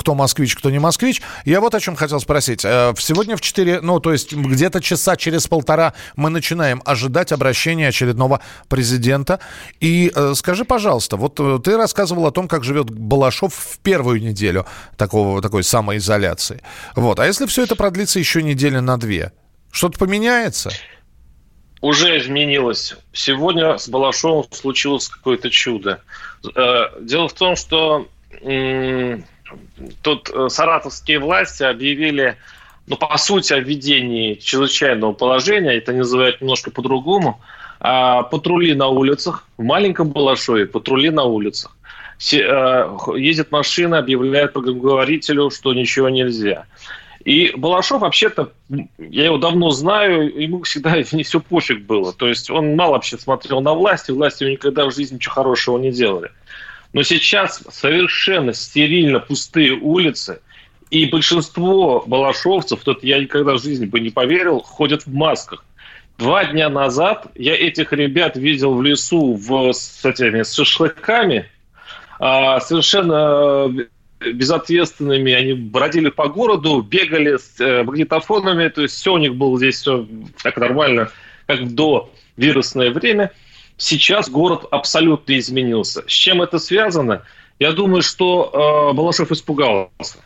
кто 0.00 0.14
москвич, 0.14 0.54
кто 0.54 0.70
не 0.70 0.78
москвич. 0.78 1.22
Я 1.46 1.60
вот 1.60 1.74
о 1.74 1.80
чем 1.80 1.96
хотел 1.96 2.20
спросить. 2.20 2.62
Э, 2.64 2.92
сегодня 2.98 3.36
в 3.36 3.40
4, 3.40 3.80
ну, 3.80 4.00
то 4.00 4.12
есть 4.12 4.34
где-то 4.34 4.82
часа 4.82 5.16
через 5.16 5.46
полтора 5.46 5.94
мы 6.14 6.28
начинаем 6.28 6.82
ожидать 6.84 7.32
обращения 7.32 7.88
очередного 7.88 8.40
президента. 8.68 9.40
И 9.80 10.12
э, 10.14 10.34
скажи, 10.36 10.66
пожалуйста, 10.66 11.16
вот 11.16 11.40
э, 11.40 11.58
ты 11.64 11.78
рассказывал 11.78 12.26
о 12.26 12.32
том, 12.32 12.48
как 12.48 12.64
живет 12.64 12.90
Балашов 12.90 13.54
в 13.54 13.78
первую 13.78 14.20
неделю 14.20 14.66
такого, 14.98 15.40
такой 15.40 15.64
самоизоляции. 15.64 16.60
Вот. 16.94 17.18
А 17.18 17.26
если 17.26 17.45
все 17.46 17.64
это 17.64 17.76
продлится 17.76 18.18
еще 18.18 18.42
недели 18.42 18.78
на 18.78 18.98
две, 18.98 19.32
что-то 19.70 19.98
поменяется? 19.98 20.70
Уже 21.80 22.18
изменилось. 22.18 22.96
Сегодня 23.12 23.76
с 23.76 23.88
Балашовым 23.88 24.44
случилось 24.50 25.08
какое-то 25.08 25.50
чудо. 25.50 26.00
Э, 26.54 26.86
дело 27.00 27.28
в 27.28 27.34
том, 27.34 27.54
что 27.56 28.08
тут 30.02 30.30
э, 30.30 30.48
саратовские 30.48 31.18
власти 31.18 31.62
объявили, 31.62 32.36
ну, 32.86 32.96
по 32.96 33.16
сути, 33.18 33.52
о 33.52 33.58
введении 33.58 34.34
чрезвычайного 34.34 35.12
положения, 35.12 35.76
это 35.76 35.92
называют 35.92 36.40
немножко 36.40 36.70
по-другому, 36.70 37.40
а, 37.78 38.22
патрули 38.22 38.74
на 38.74 38.88
улицах, 38.88 39.46
в 39.58 39.62
маленьком 39.62 40.10
Балашове 40.10 40.66
патрули 40.66 41.10
на 41.10 41.24
улицах. 41.24 41.76
Э, 42.32 42.88
едет 43.16 43.52
машина, 43.52 43.98
объявляет 43.98 44.54
по 44.54 44.60
говорителю, 44.60 45.50
что 45.50 45.74
ничего 45.74 46.08
нельзя. 46.08 46.64
И 47.26 47.50
Балашов, 47.56 48.02
вообще-то, 48.02 48.52
я 48.98 49.24
его 49.24 49.36
давно 49.36 49.70
знаю, 49.70 50.32
ему 50.40 50.62
всегда 50.62 50.96
не 51.12 51.24
все 51.24 51.40
пофиг 51.40 51.84
было. 51.84 52.12
То 52.12 52.28
есть 52.28 52.50
он 52.50 52.76
мало 52.76 52.92
вообще 52.92 53.18
смотрел 53.18 53.60
на 53.60 53.74
власть, 53.74 54.08
и 54.08 54.12
власти 54.12 54.44
никогда 54.44 54.86
в 54.86 54.94
жизни 54.94 55.16
ничего 55.16 55.34
хорошего 55.34 55.76
не 55.76 55.90
делали. 55.90 56.30
Но 56.92 57.02
сейчас 57.02 57.64
совершенно 57.68 58.54
стерильно 58.54 59.18
пустые 59.18 59.72
улицы, 59.72 60.38
и 60.90 61.06
большинство 61.06 62.04
балашовцев, 62.06 62.84
тут 62.84 63.02
я 63.02 63.18
никогда 63.18 63.54
в 63.54 63.60
жизни 63.60 63.86
бы 63.86 63.98
не 63.98 64.10
поверил, 64.10 64.60
ходят 64.60 65.04
в 65.04 65.12
масках. 65.12 65.64
Два 66.18 66.44
дня 66.44 66.68
назад 66.68 67.26
я 67.34 67.56
этих 67.56 67.92
ребят 67.92 68.36
видел 68.36 68.72
в 68.74 68.82
лесу 68.84 69.34
в, 69.34 69.72
с 69.72 70.04
этими 70.04 70.44
с 70.44 70.52
шашлыками, 70.52 71.50
а, 72.20 72.60
совершенно 72.60 73.68
безответственными, 74.20 75.32
они 75.32 75.52
бродили 75.52 76.10
по 76.10 76.28
городу, 76.28 76.80
бегали 76.82 77.36
с 77.36 77.60
э, 77.60 77.82
магнитофонами, 77.82 78.68
то 78.68 78.82
есть 78.82 78.94
все 78.94 79.12
у 79.14 79.18
них 79.18 79.34
было 79.34 79.56
здесь 79.58 79.80
все 79.80 80.06
так 80.42 80.56
нормально, 80.56 81.10
как 81.46 81.74
до 81.74 82.10
вирусное 82.36 82.90
время. 82.90 83.32
Сейчас 83.76 84.30
город 84.30 84.66
абсолютно 84.70 85.38
изменился. 85.38 86.02
С 86.06 86.10
чем 86.10 86.40
это 86.40 86.58
связано? 86.58 87.22
Я 87.58 87.72
думаю, 87.72 88.02
что 88.02 88.90
э, 88.90 88.96
Балашов 88.96 89.32
испугался. 89.32 90.18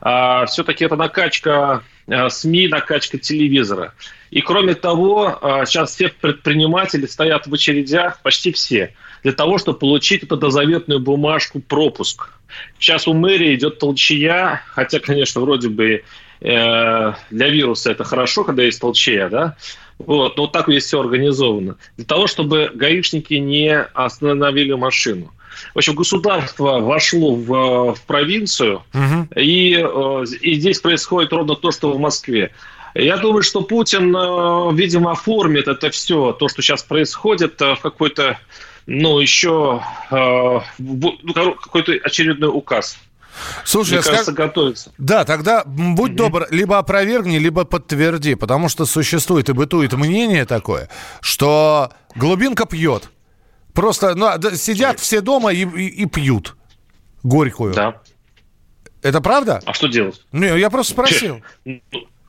А, 0.00 0.46
все-таки 0.46 0.84
это 0.84 0.96
накачка 0.96 1.82
а, 2.08 2.30
СМИ, 2.30 2.68
накачка 2.68 3.18
телевизора. 3.18 3.94
И 4.30 4.40
кроме 4.40 4.74
того, 4.74 5.38
а, 5.40 5.66
сейчас 5.66 5.94
все 5.94 6.08
предприниматели 6.08 7.06
стоят 7.06 7.46
в 7.46 7.54
очередях, 7.54 8.20
почти 8.22 8.52
все, 8.52 8.94
для 9.22 9.32
того, 9.32 9.58
чтобы 9.58 9.78
получить 9.78 10.22
эту 10.22 10.36
дозаветную 10.36 11.00
бумажку 11.00 11.60
пропуск. 11.60 12.30
Сейчас 12.78 13.06
у 13.06 13.12
мэрии 13.12 13.54
идет 13.54 13.78
толчья, 13.78 14.62
хотя, 14.68 14.98
конечно, 14.98 15.40
вроде 15.40 15.68
бы 15.68 16.02
э, 16.40 17.12
для 17.30 17.48
вируса 17.48 17.92
это 17.92 18.02
хорошо, 18.02 18.42
когда 18.42 18.64
есть 18.64 18.80
толчья, 18.80 19.28
да, 19.28 19.56
вот, 19.98 20.36
но 20.36 20.44
вот 20.44 20.52
так 20.52 20.66
здесь 20.66 20.84
все 20.84 21.00
организовано. 21.00 21.76
Для 21.96 22.06
того, 22.06 22.26
чтобы 22.26 22.70
гаишники 22.74 23.34
не 23.34 23.76
остановили 23.78 24.72
машину. 24.72 25.32
В 25.74 25.78
общем, 25.78 25.94
государство 25.94 26.80
вошло 26.80 27.34
в, 27.34 27.94
в 27.94 28.02
провинцию, 28.06 28.82
угу. 28.92 29.28
и, 29.36 29.74
э, 29.74 30.24
и 30.40 30.54
здесь 30.54 30.80
происходит 30.80 31.32
ровно 31.32 31.54
то, 31.56 31.70
что 31.70 31.92
в 31.92 31.98
Москве. 31.98 32.52
Я 32.94 33.18
думаю, 33.18 33.42
что 33.42 33.62
Путин, 33.62 34.14
э, 34.14 34.74
видимо, 34.74 35.12
оформит 35.12 35.68
это 35.68 35.90
все, 35.90 36.32
то, 36.32 36.48
что 36.48 36.62
сейчас 36.62 36.82
происходит, 36.82 37.60
э, 37.62 37.74
в 37.74 37.80
какой-то, 37.80 38.38
ну, 38.86 39.20
еще 39.20 39.82
ну, 40.10 41.54
какой-то 41.60 41.92
очередной 42.02 42.50
указ. 42.52 42.98
Слушай, 43.64 43.94
Мне 43.94 44.02
кажется, 44.02 44.32
скаж... 44.32 44.34
готовится. 44.34 44.92
Да, 44.98 45.24
тогда 45.24 45.62
будь 45.64 46.12
mm-hmm. 46.12 46.16
добр, 46.16 46.46
либо 46.50 46.78
опровергни, 46.78 47.38
либо 47.38 47.64
подтверди, 47.64 48.34
потому 48.34 48.68
что 48.68 48.86
существует 48.86 49.48
и 49.48 49.52
бытует 49.52 49.92
мнение 49.92 50.44
такое, 50.44 50.88
что 51.20 51.92
глубинка 52.14 52.66
пьет. 52.66 53.10
Просто 53.74 54.14
ну, 54.14 54.28
сидят 54.54 55.00
все 55.00 55.20
дома 55.20 55.52
и, 55.52 55.64
и, 55.64 55.86
и 56.02 56.06
пьют 56.06 56.56
горькую. 57.22 57.74
Да. 57.74 58.00
Это 59.02 59.20
правда? 59.20 59.60
А 59.64 59.72
что 59.72 59.88
делать? 59.88 60.22
Не, 60.32 60.58
я 60.58 60.70
просто 60.70 60.92
спросил. 60.92 61.42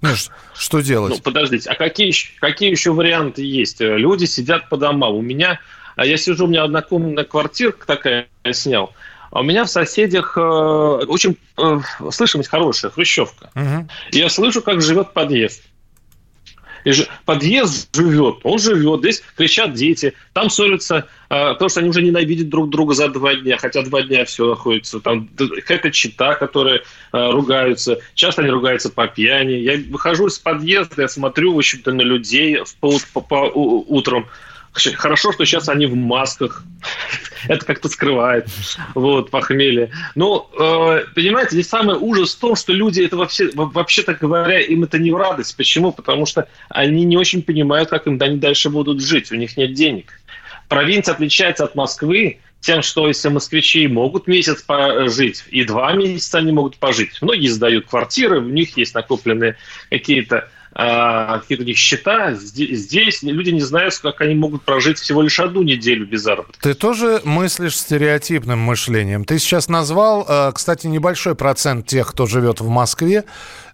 Ну, 0.03 0.10
что 0.55 0.81
делать? 0.81 1.13
Ну, 1.13 1.19
подождите, 1.21 1.69
а 1.69 1.75
какие, 1.75 2.12
какие 2.39 2.71
еще 2.71 2.91
варианты 2.91 3.43
есть? 3.43 3.79
Люди 3.81 4.25
сидят 4.25 4.67
по 4.67 4.75
домам. 4.75 5.13
У 5.13 5.21
меня, 5.21 5.60
а 5.95 6.07
я 6.07 6.17
сижу, 6.17 6.45
у 6.45 6.48
меня 6.48 6.63
однокомнатная 6.63 7.24
квартирка 7.24 7.86
такая, 7.86 8.27
я 8.43 8.53
снял. 8.53 8.95
А 9.29 9.41
у 9.41 9.43
меня 9.43 9.63
в 9.63 9.69
соседях 9.69 10.36
э, 10.38 10.41
очень 10.41 11.38
э, 11.57 11.79
слышимость 12.10 12.50
хорошая, 12.50 12.89
хрущевка. 12.89 13.51
Угу. 13.53 13.89
Я 14.13 14.29
слышу, 14.29 14.63
как 14.63 14.81
живет 14.81 15.13
подъезд. 15.13 15.62
Подъезд 17.25 17.95
живет, 17.95 18.39
он 18.43 18.59
живет, 18.59 19.00
здесь 19.01 19.23
кричат 19.35 19.73
дети, 19.73 20.13
там 20.33 20.50
ссорятся, 20.50 21.07
э, 21.29 21.53
потому 21.53 21.69
что 21.69 21.79
они 21.79 21.89
уже 21.89 22.01
ненавидят 22.01 22.50
друг 22.50 22.69
друга 22.69 22.93
за 22.93 23.09
два 23.09 23.35
дня, 23.35 23.57
хотя 23.57 23.83
два 23.83 24.01
дня 24.01 24.25
все 24.25 24.47
находится. 24.47 25.00
Там 25.00 25.29
какая-то 25.38 25.91
чита, 25.91 26.35
которые 26.35 26.81
э, 27.13 27.31
ругаются, 27.31 28.00
часто 28.15 28.41
они 28.41 28.51
ругаются 28.51 28.89
по 28.89 29.07
пьяни. 29.07 29.53
Я 29.53 29.79
выхожу 29.89 30.27
из 30.27 30.39
подъезда, 30.39 31.03
я 31.03 31.07
смотрю, 31.07 31.53
в 31.53 31.57
общем-то, 31.57 31.91
на 31.93 32.01
людей 32.01 32.59
по, 32.79 32.97
по, 33.13 33.21
по, 33.21 33.51
утром, 33.53 34.27
Хорошо, 34.74 35.34
что 35.34 35.46
сейчас 35.46 35.68
они 35.68 35.86
в 35.86 35.96
масках. 35.96 36.63
Это 37.48 37.66
как-то 37.66 37.90
скрывает 37.90 38.48
вот, 38.94 39.30
похмелье. 39.30 39.92
Но, 40.16 40.50
э, 40.54 41.06
понимаете, 41.13 41.51
здесь 41.51 41.68
самый 41.68 41.98
ужас 41.98 42.36
в 42.36 42.40
том, 42.40 42.56
что 42.56 42.72
люди 42.72 43.01
это 43.01 43.18
вообще, 43.18 43.50
вообще-то 43.54 44.13
говоря, 44.13 44.60
им 44.60 44.84
это 44.84 44.98
не 45.00 45.12
в 45.12 45.18
радость. 45.18 45.58
Почему? 45.58 45.92
Потому 45.92 46.25
что 46.25 46.48
они 46.70 47.04
не 47.04 47.18
очень 47.18 47.42
понимают, 47.42 47.90
как 47.90 48.08
им 48.08 48.18
они 48.22 48.38
дальше 48.38 48.70
будут 48.70 49.01
жить. 49.01 49.32
У 49.32 49.36
них 49.36 49.58
нет 49.58 49.74
денег. 49.74 50.13
Провинция 50.70 51.16
отличается 51.16 51.66
от 51.66 51.75
Москвы 51.75 52.40
тем, 52.62 52.84
что 52.84 53.08
если 53.08 53.28
москвичи 53.28 53.88
могут 53.88 54.28
месяц 54.28 54.62
пожить, 54.62 55.44
и 55.50 55.63
два 55.63 55.94
месяца 55.94 56.38
они 56.38 56.51
могут 56.51 56.78
пожить. 56.78 57.22
Многие 57.22 57.48
сдают 57.48 57.88
квартиры, 57.88 58.40
у 58.40 58.50
них 58.50 58.78
есть 58.78 58.94
накопленные 58.94 59.58
какие-то 59.90 60.48
какие-то 60.74 61.63
у 61.63 61.66
них 61.66 61.78
счета. 61.78 62.34
Здесь 62.34 63.24
люди 63.24 63.50
не 63.50 63.62
знают, 63.62 63.98
как 63.98 64.22
они 64.22 64.36
могут 64.36 64.63
прожить 64.63 65.00
всего 65.00 65.22
лишь 65.22 65.40
одну 65.40 65.63
неделю 65.63 66.06
без 66.06 66.22
заработка. 66.22 66.62
Ты 66.62 66.74
тоже 66.74 67.22
мыслишь 67.24 67.78
стереотипным 67.78 68.60
мышлением. 68.60 69.25
Ты 69.25 69.40
сейчас 69.40 69.68
назвал, 69.68 70.25
а, 70.27 70.51
кстати, 70.51 70.88
небольшой 70.88 71.36
процент 71.36 71.88
тех, 71.88 72.07
кто 72.07 72.25
живет 72.25 72.62
в 72.62 72.70
Москве 72.70 73.25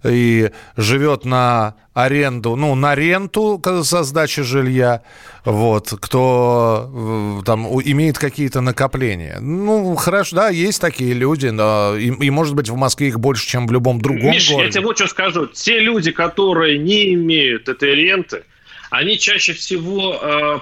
и 0.04 0.52
живет 0.76 1.26
на 1.26 1.76
аренду, 1.98 2.56
ну, 2.56 2.76
на 2.76 2.94
ренту 2.94 3.60
со 3.84 4.04
сдачи 4.04 4.44
жилья, 4.44 5.02
вот, 5.46 5.94
кто 6.00 7.40
э, 7.40 7.44
там 7.44 7.66
имеет 7.82 8.20
какие-то 8.20 8.62
накопления. 8.62 9.40
Ну, 9.42 9.96
хорошо, 9.96 10.36
да, 10.36 10.50
есть 10.50 10.80
такие 10.80 11.14
люди, 11.14 11.48
но, 11.48 11.98
и, 11.98 12.10
и, 12.10 12.30
может 12.30 12.54
быть, 12.54 12.70
в 12.70 12.76
Москве 12.76 13.08
их 13.08 13.20
больше, 13.20 13.48
чем 13.48 13.66
в 13.66 13.72
любом 13.72 14.00
другом 14.00 14.30
Миш, 14.30 14.48
городе. 14.48 14.68
я 14.68 14.72
тебе 14.72 14.84
вот 14.84 14.98
что 14.98 15.08
скажу. 15.08 15.48
Те 15.48 15.80
люди, 15.80 16.12
которые 16.12 16.78
не 16.78 17.16
имеют 17.16 17.68
этой 17.68 17.96
ренты, 17.96 18.44
они 18.92 19.18
чаще 19.18 19.54
всего 19.54 20.20
э, 20.22 20.60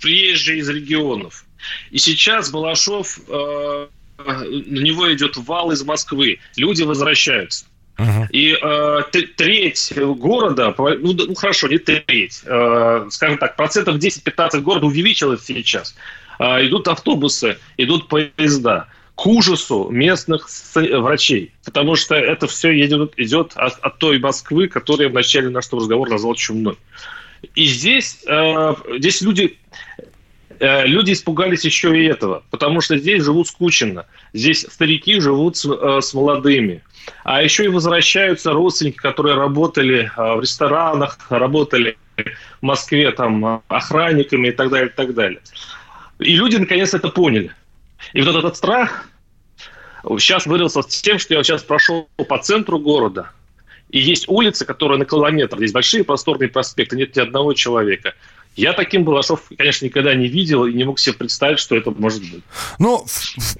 приезжие 0.00 0.60
из 0.60 0.70
регионов. 0.70 1.44
И 1.90 1.98
сейчас 1.98 2.50
Балашов, 2.50 3.20
э, 3.28 3.86
на 4.24 4.82
него 4.82 5.12
идет 5.12 5.36
вал 5.36 5.70
из 5.70 5.84
Москвы. 5.84 6.38
Люди 6.56 6.82
возвращаются. 6.82 7.66
И 8.30 8.56
э, 8.60 9.02
треть 9.36 9.92
города, 9.96 10.74
ну, 10.78 11.12
ну 11.12 11.34
хорошо, 11.34 11.68
не 11.68 11.78
треть, 11.78 12.42
э, 12.44 13.06
скажем 13.10 13.38
так, 13.38 13.56
процентов 13.56 13.96
10-15 13.96 14.60
города 14.60 14.86
увеличилось 14.86 15.44
сейчас. 15.44 15.96
Э, 16.38 16.64
идут 16.66 16.86
автобусы, 16.86 17.58
идут 17.76 18.08
поезда 18.08 18.86
к 19.16 19.26
ужасу 19.26 19.88
местных 19.90 20.48
врачей, 20.76 21.52
потому 21.64 21.96
что 21.96 22.14
это 22.14 22.46
все 22.46 22.72
идет, 22.86 23.14
идет 23.16 23.52
от, 23.56 23.76
от 23.80 23.98
той 23.98 24.20
Москвы, 24.20 24.68
которая 24.68 25.08
в 25.08 25.12
начале 25.12 25.48
нашего 25.48 25.80
разговора 25.80 26.10
назвал 26.10 26.36
чумной. 26.36 26.76
И 27.56 27.66
здесь, 27.66 28.20
э, 28.28 28.74
здесь 28.98 29.20
люди, 29.22 29.58
э, 30.60 30.86
люди 30.86 31.12
испугались 31.12 31.64
еще 31.64 31.98
и 32.00 32.06
этого, 32.06 32.44
потому 32.50 32.80
что 32.80 32.96
здесь 32.96 33.24
живут 33.24 33.48
скучно. 33.48 34.06
Здесь 34.32 34.66
старики 34.68 35.20
живут 35.20 35.56
с, 35.56 35.66
э, 35.66 36.00
с 36.00 36.14
молодыми. 36.14 36.82
А 37.24 37.42
еще 37.42 37.64
и 37.64 37.68
возвращаются 37.68 38.52
родственники, 38.52 38.96
которые 38.96 39.36
работали 39.36 40.10
а, 40.16 40.36
в 40.36 40.40
ресторанах, 40.40 41.18
работали 41.28 41.98
в 42.16 42.62
Москве 42.62 43.10
там 43.12 43.62
охранниками 43.68 44.48
и 44.48 44.52
так 44.52 44.70
далее, 44.70 44.88
и 44.88 44.92
так 44.92 45.14
далее. 45.14 45.40
И 46.18 46.34
люди 46.34 46.56
наконец 46.56 46.94
это 46.94 47.08
поняли. 47.08 47.52
И 48.12 48.22
вот 48.22 48.34
этот 48.34 48.56
страх 48.56 49.08
сейчас 50.18 50.46
вырился 50.46 50.82
с 50.82 51.02
тем, 51.02 51.18
что 51.18 51.34
я 51.34 51.42
сейчас 51.42 51.62
прошел 51.62 52.08
по 52.28 52.38
центру 52.38 52.78
города, 52.78 53.30
и 53.90 53.98
есть 53.98 54.28
улицы, 54.28 54.64
которые 54.64 54.98
на 54.98 55.04
километр, 55.04 55.56
здесь 55.58 55.72
большие 55.72 56.04
просторные 56.04 56.48
проспекты, 56.48 56.96
нет 56.96 57.16
ни 57.16 57.20
одного 57.20 57.54
человека. 57.54 58.14
Я 58.56 58.72
таким 58.72 59.04
Балашов, 59.04 59.42
конечно, 59.56 59.84
никогда 59.84 60.14
не 60.14 60.26
видел 60.26 60.64
и 60.64 60.72
не 60.72 60.82
мог 60.82 60.98
себе 60.98 61.14
представить, 61.14 61.60
что 61.60 61.76
это 61.76 61.92
может 61.92 62.20
быть. 62.22 62.42
Ну, 62.80 63.06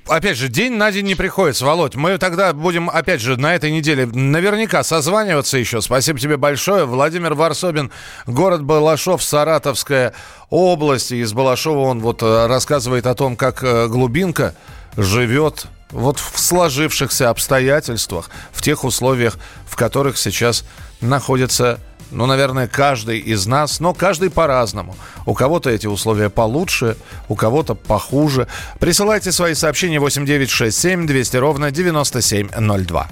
опять 0.09 0.37
же, 0.37 0.49
день 0.49 0.73
на 0.73 0.91
день 0.91 1.07
не 1.07 1.15
приходится, 1.15 1.65
Володь. 1.65 1.95
Мы 1.95 2.19
тогда 2.19 2.53
будем, 2.53 2.91
опять 2.91 3.21
же, 3.21 3.37
на 3.37 3.55
этой 3.55 3.71
неделе 3.71 4.07
наверняка 4.07 4.83
созваниваться 4.83 5.57
еще. 5.57 5.81
Спасибо 5.81 6.19
тебе 6.19 6.37
большое. 6.37 6.85
Владимир 6.85 7.35
Варсобин, 7.35 7.93
город 8.27 8.65
Балашов, 8.65 9.23
Саратовская 9.23 10.15
область. 10.51 11.13
Из 11.13 11.33
Балашова 11.33 11.79
он 11.79 12.01
вот 12.01 12.23
э, 12.23 12.47
рассказывает 12.47 13.07
о 13.07 13.15
том, 13.15 13.37
как 13.37 13.63
э, 13.63 13.87
глубинка 13.87 14.57
живет 14.97 15.69
вот 15.91 16.19
в 16.19 16.39
сложившихся 16.39 17.31
обстоятельствах, 17.31 18.31
в 18.53 18.63
тех 18.63 18.85
условиях, 18.85 19.39
в 19.67 19.77
которых 19.77 20.19
сейчас 20.19 20.65
находится 21.01 21.79
ну, 22.11 22.27
наверное, 22.27 22.67
каждый 22.67 23.19
из 23.19 23.47
нас, 23.47 23.81
но 23.81 23.95
каждый 23.95 24.31
по-разному. 24.31 24.97
У 25.27 25.35
кого-то 25.35 25.71
эти 25.71 25.87
условия 25.87 26.31
получше, 26.31 26.97
у 27.29 27.35
кого-то 27.35 27.75
похуже. 27.75 28.49
Присылайте 28.79 29.33
свои 29.33 29.55
сообщения 29.55 30.01
8967 30.01 31.07
200 31.07 31.37
ровно 31.37 31.71
9702. 31.71 33.09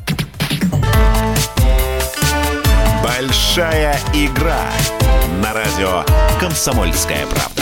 Большая 3.03 3.99
игра 4.15 4.61
на 5.43 5.53
радио 5.53 6.05
«Комсомольская 6.41 7.27
правда». 7.27 7.56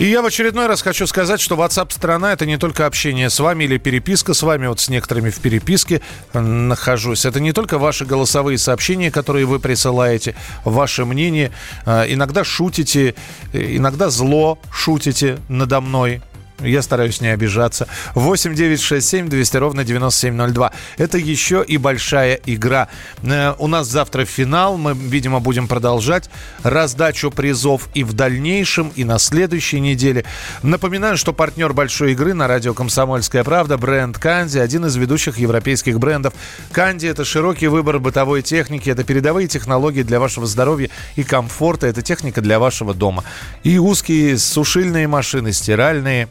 И 0.00 0.06
я 0.06 0.22
в 0.22 0.26
очередной 0.26 0.66
раз 0.66 0.82
хочу 0.82 1.06
сказать, 1.06 1.40
что 1.40 1.54
WhatsApp 1.54 1.92
страна 1.92 2.32
это 2.32 2.46
не 2.46 2.56
только 2.56 2.84
общение 2.84 3.30
с 3.30 3.38
вами 3.38 3.62
или 3.62 3.78
переписка 3.78 4.34
с 4.34 4.42
вами. 4.42 4.66
Вот 4.66 4.80
с 4.80 4.88
некоторыми 4.88 5.30
в 5.30 5.38
переписке 5.38 6.00
э, 6.32 6.40
нахожусь. 6.40 7.24
Это 7.24 7.38
не 7.38 7.52
только 7.52 7.78
ваши 7.78 8.04
голосовые 8.04 8.58
сообщения, 8.58 9.12
которые 9.12 9.46
вы 9.46 9.60
присылаете, 9.60 10.34
ваше 10.64 11.04
мнение. 11.04 11.52
Э, 11.86 12.06
иногда 12.08 12.42
шутите, 12.42 13.14
э, 13.52 13.76
иногда 13.76 14.10
зло 14.10 14.58
шутите 14.72 15.38
надо 15.48 15.80
мной. 15.80 16.22
Я 16.60 16.82
стараюсь 16.82 17.20
не 17.20 17.28
обижаться. 17.28 17.88
8 18.14 18.54
9 18.54 18.80
6 18.80 19.06
7 19.06 19.28
200 19.28 19.56
ровно 19.56 19.84
9702. 19.84 20.72
Это 20.98 21.18
еще 21.18 21.64
и 21.66 21.78
большая 21.78 22.40
игра. 22.46 22.88
Э, 23.22 23.54
у 23.58 23.66
нас 23.66 23.88
завтра 23.88 24.24
финал. 24.24 24.78
Мы, 24.78 24.94
видимо, 24.94 25.40
будем 25.40 25.66
продолжать 25.66 26.30
раздачу 26.62 27.30
призов 27.30 27.88
и 27.94 28.04
в 28.04 28.12
дальнейшем, 28.12 28.92
и 28.94 29.04
на 29.04 29.18
следующей 29.18 29.80
неделе. 29.80 30.24
Напоминаю, 30.62 31.16
что 31.16 31.32
партнер 31.32 31.72
большой 31.72 32.12
игры 32.12 32.34
на 32.34 32.46
радио 32.46 32.72
«Комсомольская 32.72 33.42
правда» 33.42 33.76
бренд 33.76 34.16
«Канди», 34.18 34.58
один 34.58 34.86
из 34.86 34.94
ведущих 34.96 35.38
европейских 35.38 35.98
брендов. 35.98 36.34
«Канди»— 36.70 37.06
это 37.08 37.24
широкий 37.24 37.66
выбор 37.66 37.98
бытовой 37.98 38.42
техники, 38.42 38.88
это 38.88 39.02
передовые 39.02 39.48
технологии 39.48 40.02
для 40.02 40.20
вашего 40.20 40.46
здоровья 40.46 40.88
и 41.16 41.24
комфорта, 41.24 41.88
это 41.88 42.00
техника 42.00 42.40
для 42.40 42.60
вашего 42.60 42.94
дома. 42.94 43.24
И 43.64 43.78
узкие 43.78 44.38
сушильные 44.38 45.08
машины, 45.08 45.52
стиральные, 45.52 46.28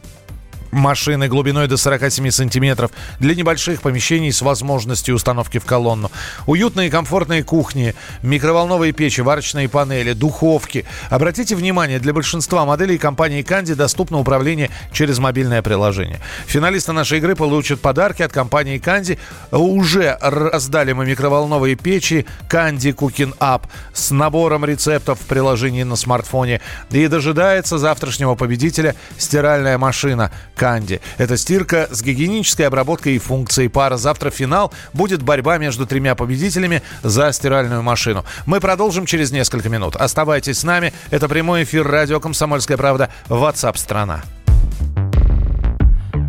машины 0.74 1.28
глубиной 1.28 1.68
до 1.68 1.76
47 1.76 2.30
сантиметров 2.30 2.90
для 3.20 3.34
небольших 3.34 3.80
помещений 3.80 4.32
с 4.32 4.42
возможностью 4.42 5.14
установки 5.14 5.58
в 5.58 5.64
колонну. 5.64 6.10
Уютные 6.46 6.88
и 6.88 6.90
комфортные 6.90 7.42
кухни, 7.42 7.94
микроволновые 8.22 8.92
печи, 8.92 9.20
варочные 9.20 9.68
панели, 9.68 10.12
духовки. 10.12 10.84
Обратите 11.10 11.54
внимание, 11.56 11.98
для 11.98 12.12
большинства 12.12 12.64
моделей 12.64 12.98
компании 12.98 13.42
Канди 13.42 13.74
доступно 13.74 14.18
управление 14.18 14.70
через 14.92 15.18
мобильное 15.18 15.62
приложение. 15.62 16.20
Финалисты 16.46 16.92
нашей 16.92 17.18
игры 17.18 17.36
получат 17.36 17.80
подарки 17.80 18.22
от 18.22 18.32
компании 18.32 18.78
Канди. 18.78 19.18
Уже 19.50 20.18
раздали 20.20 20.92
мы 20.92 21.06
микроволновые 21.06 21.76
печи 21.76 22.26
Канди 22.48 22.88
Cooking 22.88 23.36
Up 23.38 23.62
с 23.92 24.10
набором 24.10 24.64
рецептов 24.64 25.20
в 25.20 25.26
приложении 25.26 25.84
на 25.84 25.96
смартфоне. 25.96 26.60
И 26.90 27.06
дожидается 27.06 27.78
завтрашнего 27.78 28.34
победителя 28.34 28.94
стиральная 29.18 29.78
машина 29.78 30.32
Канди. 30.64 31.02
Это 31.18 31.36
стирка 31.36 31.88
с 31.90 32.02
гигиенической 32.02 32.66
обработкой 32.66 33.16
и 33.16 33.18
функцией 33.18 33.68
пара. 33.68 33.98
Завтра 33.98 34.30
финал. 34.30 34.72
Будет 34.94 35.22
борьба 35.22 35.58
между 35.58 35.86
тремя 35.86 36.14
победителями 36.14 36.80
за 37.02 37.30
стиральную 37.32 37.82
машину. 37.82 38.24
Мы 38.46 38.60
продолжим 38.60 39.04
через 39.04 39.30
несколько 39.30 39.68
минут. 39.68 39.94
Оставайтесь 39.94 40.60
с 40.60 40.64
нами. 40.64 40.94
Это 41.10 41.28
прямой 41.28 41.64
эфир 41.64 41.86
радио 41.86 42.18
«Комсомольская 42.18 42.78
правда» 42.78 43.10
WhatsApp 43.28 43.76
страна. 43.76 44.22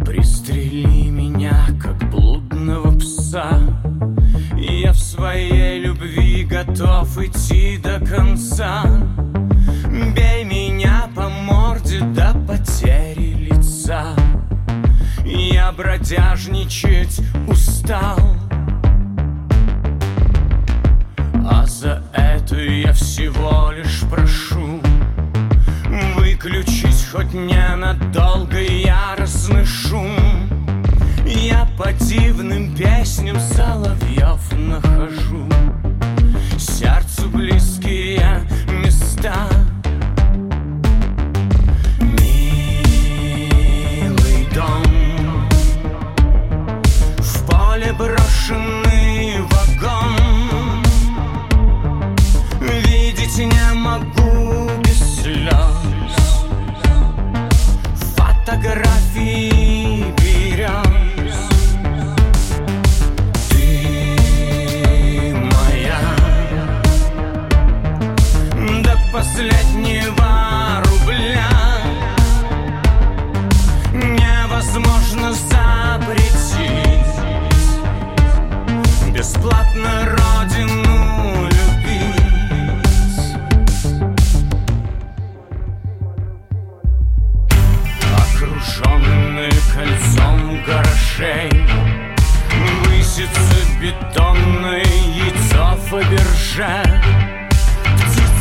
Пристрели 0.05 1.09
меня, 1.09 1.67
как 1.81 1.97
блудного 2.09 2.91
пса 2.99 3.61
Я 4.57 4.91
в 4.91 4.99
своей 4.99 5.79
любви 5.79 6.43
готов 6.43 7.17
идти 7.19 7.77
до 7.77 8.05
конца 8.05 8.83
Бей 10.13 10.43
меня 10.43 11.09
по 11.15 11.29
морде 11.29 12.01
до 12.01 12.35
потери 12.45 13.34
я 15.55 15.71
бродяжничать 15.71 17.21
устал. 17.47 18.19
А 21.49 21.65
за 21.65 22.03
это 22.11 22.57
я 22.57 22.91
всего 22.91 23.71
лишь 23.71 24.01
прошу 24.11 24.81
Выключить 26.15 27.07
хоть 27.09 27.33
ненадолго 27.33 28.59
яростный 28.59 29.65
шум 29.65 30.17
Я 31.25 31.67
по 31.77 31.93
дивным 31.93 32.75
песням 32.75 33.39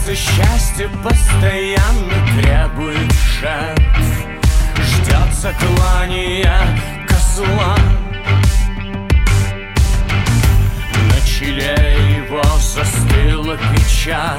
Птица 0.04 0.16
счастья 0.16 0.90
постоянно 1.02 2.26
требует 2.36 3.10
жертв. 3.40 4.26
Ждет 4.76 5.32
заклания 5.32 6.60
козла. 7.08 7.74
Челе 11.24 11.74
его 12.18 12.42
застыла 12.58 13.56
печать. 13.56 14.38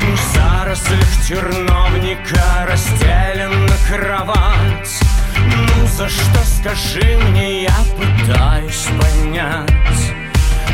В 0.00 0.36
зарослях 0.36 1.26
терновника 1.26 2.64
расстелена 2.68 3.76
кровать. 3.88 5.00
Ну 5.38 5.86
за 5.88 6.08
что 6.08 6.38
скажи 6.60 7.18
мне, 7.30 7.64
я 7.64 7.76
пытаюсь 7.96 8.86
понять. 9.00 10.14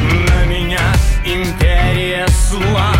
На 0.02 0.44
меня 0.44 0.92
империя 1.24 2.26
зла 2.50 2.92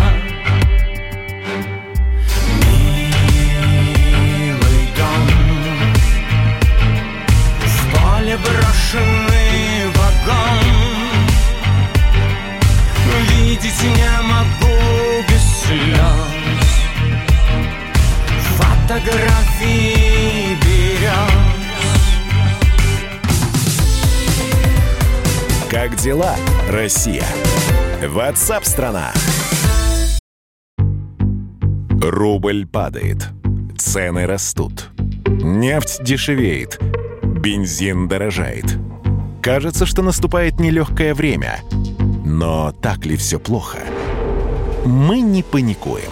Как 25.69 25.95
дела, 25.97 26.35
Россия? 26.69 27.25
Ватсап-страна! 28.05 29.13
Рубль 32.01 32.65
падает. 32.65 33.29
Цены 33.77 34.25
растут. 34.25 34.89
Нефть 35.27 36.03
дешевеет. 36.03 36.79
Бензин 37.23 38.07
дорожает. 38.07 38.65
Кажется, 39.41 39.85
что 39.85 40.01
наступает 40.01 40.59
нелегкое 40.59 41.13
время– 41.13 41.59
но 42.29 42.71
так 42.71 43.07
ли 43.07 43.17
все 43.17 43.39
плохо? 43.39 43.79
Мы 44.85 45.21
не 45.21 45.41
паникуем. 45.41 46.11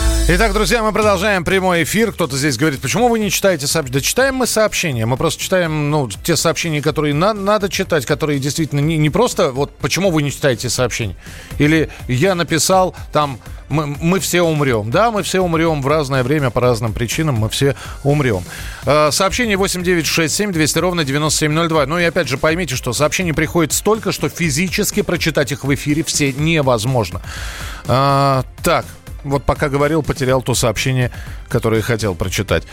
Итак, 0.33 0.53
друзья, 0.53 0.81
мы 0.81 0.93
продолжаем 0.93 1.43
прямой 1.43 1.83
эфир. 1.83 2.13
Кто-то 2.13 2.37
здесь 2.37 2.55
говорит, 2.55 2.79
почему 2.79 3.09
вы 3.09 3.19
не 3.19 3.29
читаете 3.29 3.67
сообщения? 3.67 3.99
Да 3.99 3.99
читаем 3.99 4.35
мы 4.35 4.47
сообщения. 4.47 5.05
Мы 5.05 5.17
просто 5.17 5.43
читаем 5.43 5.89
ну, 5.89 6.07
те 6.07 6.37
сообщения, 6.37 6.81
которые 6.81 7.13
на- 7.13 7.33
надо 7.33 7.67
читать, 7.67 8.05
которые 8.05 8.39
действительно 8.39 8.79
не, 8.79 8.97
не 8.97 9.09
просто 9.09 9.51
вот 9.51 9.75
почему 9.79 10.09
вы 10.09 10.23
не 10.23 10.31
читаете 10.31 10.69
сообщения. 10.69 11.17
Или 11.57 11.89
я 12.07 12.33
написал 12.33 12.95
там 13.11 13.41
мы, 13.67 13.87
мы 13.87 14.21
все 14.21 14.41
умрем. 14.41 14.89
Да, 14.89 15.11
мы 15.11 15.23
все 15.23 15.41
умрем 15.41 15.81
в 15.81 15.87
разное 15.87 16.23
время 16.23 16.49
по 16.49 16.61
разным 16.61 16.93
причинам. 16.93 17.35
Мы 17.35 17.49
все 17.49 17.75
умрем. 18.05 18.45
Э, 18.85 19.11
сообщение 19.11 19.57
8967 19.57 20.53
200 20.53 20.79
ровно 20.79 21.03
9702. 21.03 21.87
Ну 21.87 21.99
и 21.99 22.05
опять 22.05 22.29
же 22.29 22.37
поймите, 22.37 22.77
что 22.77 22.93
сообщений 22.93 23.33
приходит 23.33 23.73
столько, 23.73 24.13
что 24.13 24.29
физически 24.29 25.01
прочитать 25.01 25.51
их 25.51 25.65
в 25.65 25.75
эфире 25.75 26.05
все 26.05 26.31
невозможно. 26.31 27.21
Э, 27.85 28.43
так, 28.63 28.85
вот 29.23 29.43
пока 29.43 29.69
говорил, 29.69 30.03
потерял 30.03 30.41
то 30.41 30.55
сообщение, 30.55 31.11
которое 31.47 31.81
хотел 31.81 32.15
прочитать. 32.15 32.63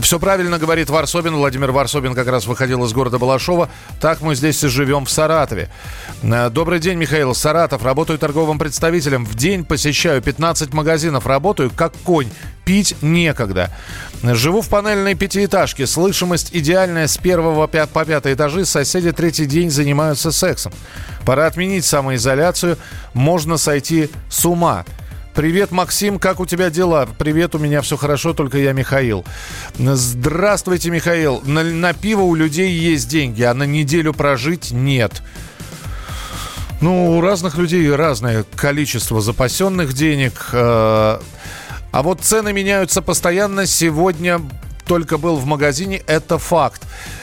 Все 0.00 0.18
правильно 0.18 0.58
говорит 0.58 0.90
Варсобин. 0.90 1.34
Владимир 1.34 1.72
Варсобин 1.72 2.14
как 2.14 2.28
раз 2.28 2.46
выходил 2.46 2.84
из 2.84 2.92
города 2.92 3.18
Балашова. 3.18 3.68
Так 4.00 4.20
мы 4.20 4.34
здесь 4.34 4.62
и 4.62 4.68
живем 4.68 5.04
в 5.04 5.10
Саратове. 5.10 5.68
Э, 6.22 6.50
добрый 6.50 6.78
день, 6.78 6.98
Михаил. 6.98 7.34
Саратов. 7.34 7.84
Работаю 7.84 8.18
торговым 8.18 8.58
представителем. 8.58 9.24
В 9.24 9.34
день 9.34 9.64
посещаю 9.64 10.22
15 10.22 10.72
магазинов. 10.72 11.26
Работаю 11.26 11.70
как 11.70 11.92
конь. 12.04 12.28
Пить 12.64 12.96
некогда. 13.02 13.70
Живу 14.22 14.62
в 14.62 14.68
панельной 14.68 15.14
пятиэтажке. 15.14 15.86
Слышимость 15.86 16.50
идеальная 16.52 17.08
с 17.08 17.18
первого 17.18 17.66
по 17.66 18.04
пятый 18.04 18.32
этажи. 18.32 18.64
Соседи 18.64 19.12
третий 19.12 19.46
день 19.46 19.70
занимаются 19.70 20.32
сексом. 20.32 20.72
Пора 21.26 21.46
отменить 21.46 21.84
самоизоляцию. 21.84 22.78
Можно 23.12 23.58
сойти 23.58 24.08
с 24.30 24.44
ума. 24.46 24.84
Привет, 25.34 25.72
Максим, 25.72 26.20
как 26.20 26.38
у 26.38 26.46
тебя 26.46 26.70
дела? 26.70 27.08
Привет, 27.18 27.56
у 27.56 27.58
меня 27.58 27.82
все 27.82 27.96
хорошо, 27.96 28.34
только 28.34 28.58
я 28.58 28.72
Михаил. 28.72 29.24
Здравствуйте, 29.76 30.90
Михаил. 30.90 31.42
На, 31.44 31.64
на 31.64 31.92
пиво 31.92 32.20
у 32.20 32.36
людей 32.36 32.70
есть 32.70 33.08
деньги, 33.08 33.42
а 33.42 33.52
на 33.52 33.64
неделю 33.64 34.14
прожить 34.14 34.70
нет. 34.70 35.22
Ну, 36.80 37.18
у 37.18 37.20
разных 37.20 37.58
людей 37.58 37.92
разное 37.92 38.44
количество 38.54 39.20
запасенных 39.20 39.92
денег. 39.92 40.50
Э, 40.52 41.18
а 41.90 42.02
вот 42.04 42.20
цены 42.20 42.52
меняются 42.52 43.02
постоянно. 43.02 43.66
Сегодня 43.66 44.40
только 44.84 45.18
был 45.18 45.36
в 45.36 45.46
магазине, 45.46 46.02
это 46.06 46.38
факт. 46.38 46.82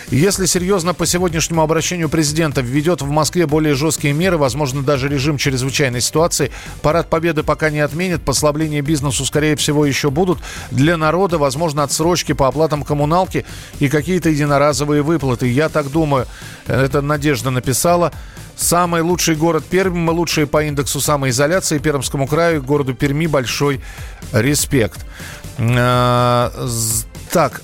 Если 0.10 0.46
серьезно 0.46 0.94
по 0.94 1.06
сегодняшнему 1.06 1.62
обращению 1.62 2.10
президента 2.10 2.62
введет 2.62 3.02
в 3.02 3.10
Москве 3.10 3.48
более 3.48 3.76
жесткие 3.76 4.14
меры, 4.14 4.38
возможно, 4.38 4.84
даже 4.84 5.08
режим 5.08 5.38
чрезвычайной 5.38 6.02
ситуации, 6.02 6.52
парад 6.82 7.10
победы 7.10 7.44
пока 7.44 7.70
не 7.70 7.80
отменят, 7.80 8.22
послабления 8.22 8.82
бизнесу, 8.82 9.26
скорее 9.26 9.56
всего, 9.56 9.86
еще 9.86 10.12
будут. 10.12 10.40
Для 10.70 10.98
народа, 10.98 11.38
возможно, 11.38 11.84
отсрочки 11.84 12.34
по 12.34 12.48
оплатам 12.48 12.84
коммуналки 12.84 13.46
и 13.80 13.88
какие-то 13.88 14.30
единоразовые 14.30 15.02
выплаты. 15.02 15.48
Я 15.48 15.70
так 15.70 15.90
думаю, 15.90 16.28
это 16.68 17.02
Надежда 17.02 17.50
написала. 17.52 18.12
Самый 18.58 19.02
лучший 19.02 19.36
город 19.36 19.64
Пермь, 19.64 19.98
мы 19.98 20.12
лучшие 20.12 20.46
по 20.46 20.64
индексу 20.64 21.00
самоизоляции. 21.02 21.80
Пермскому 21.80 22.28
краю, 22.28 22.62
городу 22.62 22.94
Перми 22.94 23.26
большой 23.26 23.82
респект. 24.34 25.00
Так, 27.32 27.62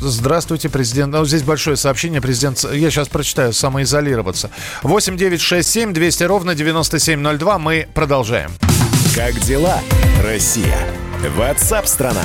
Здравствуйте, 0.00 0.68
президент. 0.68 1.12
Ну, 1.12 1.24
здесь 1.24 1.42
большое 1.42 1.76
сообщение. 1.76 2.20
Президент, 2.20 2.62
я 2.72 2.90
сейчас 2.90 3.08
прочитаю, 3.08 3.52
самоизолироваться. 3.52 4.50
8 4.82 5.16
9 5.16 5.40
6 5.40 5.68
7 5.68 5.92
200 5.94 6.24
ровно 6.24 6.54
9702. 6.54 7.58
Мы 7.58 7.88
продолжаем. 7.94 8.50
Как 9.14 9.38
дела, 9.40 9.80
Россия? 10.22 10.76
Ватсап-страна! 11.36 12.24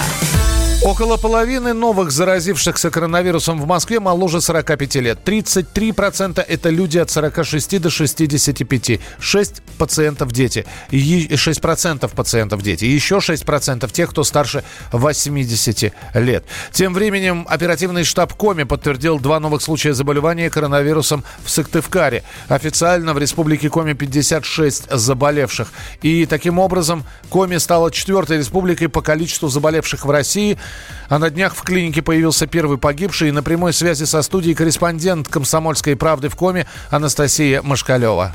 Около 0.81 1.17
половины 1.17 1.73
новых 1.73 2.09
заразившихся 2.09 2.89
коронавирусом 2.89 3.59
в 3.59 3.67
Москве 3.67 3.99
моложе 3.99 4.39
45 4.39 4.95
лет. 4.95 5.19
33% 5.25 6.39
это 6.39 6.69
люди 6.69 6.97
от 6.97 7.09
46 7.09 7.81
до 7.81 7.89
65. 7.89 9.01
6 9.19 9.61
пациентов 9.77 10.31
дети. 10.31 10.65
6% 10.89 12.15
пациентов 12.15 12.61
дети. 12.61 12.85
Еще 12.85 13.15
6% 13.17 13.91
тех, 13.91 14.09
кто 14.09 14.23
старше 14.23 14.63
80 14.93 15.93
лет. 16.13 16.45
Тем 16.71 16.93
временем 16.93 17.45
оперативный 17.49 18.05
штаб 18.05 18.33
Коми 18.33 18.63
подтвердил 18.63 19.19
два 19.19 19.41
новых 19.41 19.61
случая 19.61 19.93
заболевания 19.93 20.49
коронавирусом 20.49 21.25
в 21.43 21.49
Сыктывкаре. 21.49 22.23
Официально 22.47 23.13
в 23.13 23.17
республике 23.17 23.69
Коми 23.69 23.91
56 23.91 24.89
заболевших. 24.89 25.73
И 26.01 26.25
таким 26.25 26.57
образом 26.57 27.03
Коми 27.29 27.57
стала 27.57 27.91
четвертой 27.91 28.37
республикой 28.37 28.87
по 28.87 29.01
количеству 29.01 29.49
заболевших 29.49 30.05
в 30.05 30.09
России– 30.09 30.57
а 31.10 31.19
на 31.19 31.29
днях 31.29 31.55
в 31.55 31.63
клинике 31.63 32.01
появился 32.01 32.47
первый 32.47 32.77
погибший. 32.77 33.29
И 33.29 33.32
на 33.32 33.43
прямой 33.43 33.73
связи 33.73 34.03
со 34.03 34.21
студией 34.21 34.55
корреспондент 34.55 35.27
«Комсомольской 35.27 35.95
правды» 35.95 36.29
в 36.29 36.36
Коме 36.36 36.67
Анастасия 36.89 37.62
Машкалева. 37.62 38.34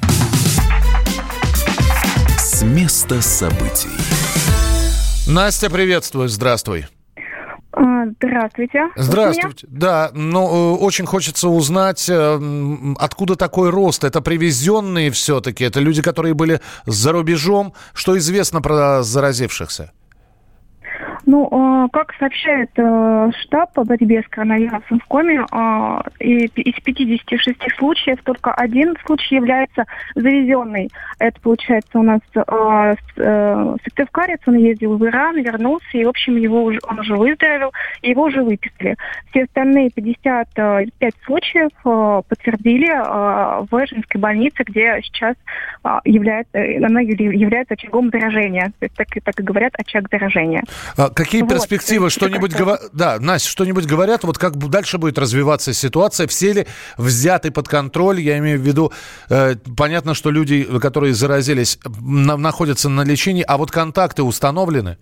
С 2.38 2.62
места 2.62 3.22
событий. 3.22 3.88
Настя, 5.26 5.70
приветствую. 5.70 6.28
Здравствуй. 6.28 6.86
А, 7.76 8.06
здравствуйте. 8.20 8.88
Здравствуйте. 8.94 9.66
Да, 9.68 10.10
ну, 10.14 10.74
э, 10.74 10.78
очень 10.78 11.06
хочется 11.06 11.48
узнать, 11.48 12.08
э, 12.08 12.94
откуда 12.98 13.34
такой 13.34 13.70
рост. 13.70 14.04
Это 14.04 14.20
привезенные 14.20 15.10
все-таки, 15.10 15.64
это 15.64 15.80
люди, 15.80 16.00
которые 16.00 16.34
были 16.34 16.60
за 16.86 17.12
рубежом. 17.12 17.72
Что 17.92 18.16
известно 18.18 18.60
про 18.60 19.02
заразившихся? 19.02 19.92
Ну, 21.34 21.48
а, 21.50 21.88
как 21.88 22.14
сообщает 22.20 22.70
э, 22.76 23.30
штаб 23.42 23.72
по 23.72 23.82
борьбе 23.82 24.22
с 24.22 24.28
коронавирусом 24.28 25.00
в 25.00 25.04
Коме, 25.06 25.44
а, 25.50 26.00
из 26.20 26.80
56 26.80 27.58
случаев 27.76 28.20
только 28.22 28.54
один 28.54 28.94
случай 29.04 29.34
является 29.34 29.84
завезенный. 30.14 30.92
Это, 31.18 31.40
получается, 31.40 31.98
у 31.98 32.04
нас 32.04 32.20
а, 32.36 32.94
э, 33.16 33.76
сыктывкарец, 33.82 34.42
он 34.46 34.58
ездил 34.58 34.96
в 34.96 35.04
Иран, 35.04 35.42
вернулся, 35.42 35.98
и, 35.98 36.04
в 36.04 36.10
общем, 36.10 36.36
его 36.36 36.62
уже, 36.62 36.78
он 36.88 37.00
уже 37.00 37.16
выздоровел, 37.16 37.72
его 38.02 38.22
уже 38.22 38.44
выписали. 38.44 38.96
Все 39.30 39.42
остальные 39.42 39.90
55 39.90 41.14
случаев 41.24 41.70
э, 41.84 42.22
подтвердили 42.28 42.84
в 42.84 43.84
Эжинской 43.84 44.20
больнице, 44.20 44.62
где 44.64 45.00
сейчас 45.02 45.34
является, 46.04 46.58
она 46.58 47.00
является 47.00 47.74
очагом 47.74 48.10
заражения. 48.10 48.72
То 48.78 48.84
есть 48.84 48.94
так, 48.94 49.08
так 49.24 49.40
и 49.40 49.42
говорят, 49.42 49.72
очаг 49.76 50.08
заражения. 50.08 50.62
Какие 51.24 51.42
вот, 51.42 51.50
перспективы? 51.50 52.10
Что-нибудь 52.10 52.52
говорят? 52.52 52.90
Да, 52.92 53.18
Настя, 53.18 53.48
что-нибудь 53.48 53.86
говорят? 53.86 54.24
Вот 54.24 54.38
как 54.38 54.56
дальше 54.56 54.98
будет 54.98 55.18
развиваться 55.18 55.72
ситуация? 55.72 56.26
Все 56.26 56.52
ли 56.52 56.66
взяты 56.96 57.50
под 57.50 57.68
контроль? 57.68 58.20
Я 58.20 58.38
имею 58.38 58.58
в 58.58 58.62
виду, 58.62 58.92
э, 59.28 59.56
понятно, 59.76 60.14
что 60.14 60.30
люди, 60.30 60.64
которые 60.80 61.14
заразились, 61.14 61.78
на, 62.00 62.36
находятся 62.36 62.88
на 62.88 63.02
лечении, 63.02 63.44
а 63.46 63.56
вот 63.56 63.70
контакты 63.70 64.22
установлены? 64.22 64.98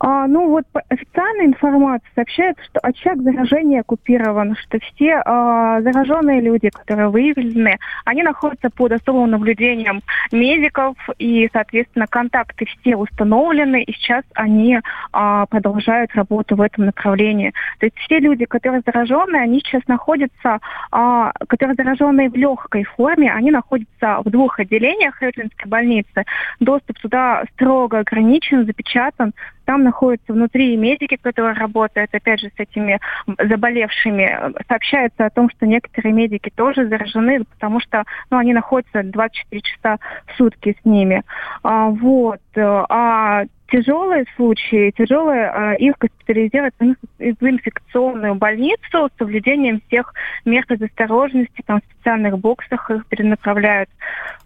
А, 0.00 0.26
ну 0.26 0.48
вот 0.48 0.64
официальная 0.88 1.46
информация 1.46 2.10
сообщает, 2.14 2.56
что 2.64 2.80
очаг 2.80 3.20
заражения 3.20 3.80
оккупирован, 3.80 4.56
что 4.56 4.78
все 4.80 5.20
а, 5.26 5.82
зараженные 5.82 6.40
люди, 6.40 6.70
которые 6.70 7.10
выявлены, 7.10 7.78
они 8.06 8.22
находятся 8.22 8.70
под 8.70 8.92
особым 8.92 9.30
наблюдением 9.30 10.00
медиков, 10.32 10.96
и, 11.18 11.50
соответственно, 11.52 12.06
контакты 12.06 12.64
все 12.64 12.96
установлены, 12.96 13.82
и 13.82 13.92
сейчас 13.92 14.24
они 14.34 14.80
а, 15.12 15.44
продолжают 15.46 16.14
работу 16.14 16.56
в 16.56 16.62
этом 16.62 16.86
направлении. 16.86 17.52
То 17.78 17.86
есть 17.86 17.98
все 17.98 18.20
люди, 18.20 18.46
которые 18.46 18.82
зараженные, 18.86 19.42
они 19.42 19.60
сейчас 19.60 19.82
находятся, 19.86 20.60
а, 20.90 21.30
которые 21.46 21.74
зараженные 21.74 22.30
в 22.30 22.36
легкой 22.36 22.84
форме, 22.84 23.30
они 23.30 23.50
находятся 23.50 24.22
в 24.24 24.30
двух 24.30 24.60
отделениях 24.60 25.20
Рейтлинской 25.20 25.68
больницы. 25.68 26.24
Доступ 26.58 26.98
туда 27.00 27.44
строго 27.52 27.98
ограничен, 27.98 28.64
запечатан. 28.64 29.34
Там 29.70 29.84
находятся 29.84 30.32
внутри 30.32 30.76
медики, 30.76 31.16
которые 31.22 31.54
работают, 31.54 32.12
опять 32.12 32.40
же, 32.40 32.48
с 32.48 32.58
этими 32.58 32.98
заболевшими. 33.38 34.52
Сообщается 34.66 35.26
о 35.26 35.30
том, 35.30 35.48
что 35.48 35.64
некоторые 35.64 36.12
медики 36.12 36.50
тоже 36.52 36.88
заражены, 36.88 37.44
потому 37.44 37.78
что 37.78 38.02
ну, 38.32 38.38
они 38.38 38.52
находятся 38.52 39.04
24 39.04 39.62
часа 39.62 39.98
в 40.26 40.36
сутки 40.36 40.76
с 40.82 40.84
ними. 40.84 41.22
А, 41.62 41.86
вот. 41.86 42.40
А 42.56 43.44
тяжелые 43.70 44.24
случаи, 44.36 44.92
тяжелые, 44.96 45.48
а, 45.48 45.74
их 45.74 45.94
госпитализируют 45.98 46.74
в 46.78 47.46
инфекционную 47.46 48.34
больницу 48.34 49.08
с 49.08 49.18
соблюдением 49.18 49.80
всех 49.86 50.12
мер 50.44 50.64
предосторожности, 50.66 51.62
там 51.66 51.80
в 51.80 51.94
специальных 51.94 52.38
боксах 52.38 52.90
их 52.90 53.06
перенаправляют. 53.06 53.88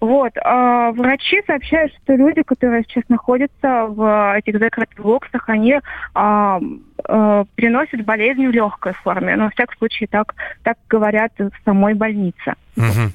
Вот. 0.01 0.33
А 0.43 0.93
врачи 0.93 1.43
сообщают, 1.47 1.93
что 2.03 2.15
люди, 2.15 2.43
которые 2.43 2.85
сейчас 2.85 3.05
находятся 3.09 3.87
в 3.87 4.35
этих 4.37 4.59
закрытых 4.59 5.01
боксах, 5.01 5.49
они 5.49 5.81
а, 6.15 6.61
э, 7.09 7.45
переносит 7.55 8.05
болезнь 8.05 8.47
в 8.47 8.51
легкой 8.51 8.93
форме. 8.95 9.37
Но, 9.37 9.45
во 9.45 9.51
всяком 9.51 9.77
случае, 9.79 10.09
так, 10.09 10.35
так 10.63 10.77
говорят 10.89 11.33
в 11.39 11.51
самой 11.65 11.95
больнице. 11.95 12.55
Угу. 12.77 13.13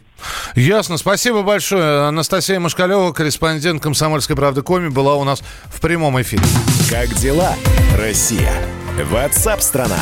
Ясно. 0.56 0.97
Спасибо 0.97 1.43
большое. 1.43 2.08
Анастасия 2.08 2.60
Машкалева, 2.60 3.12
корреспондент 3.12 3.82
«Комсомольской 3.82 4.36
правды» 4.36 4.62
Коми, 4.62 4.89
была 4.89 5.15
у 5.15 5.23
нас 5.23 5.41
в 5.65 5.82
прямом 5.82 6.21
эфире. 6.21 6.43
Как 6.89 7.08
дела, 7.15 7.54
Россия? 7.97 8.52
Ватсап-страна! 9.12 9.99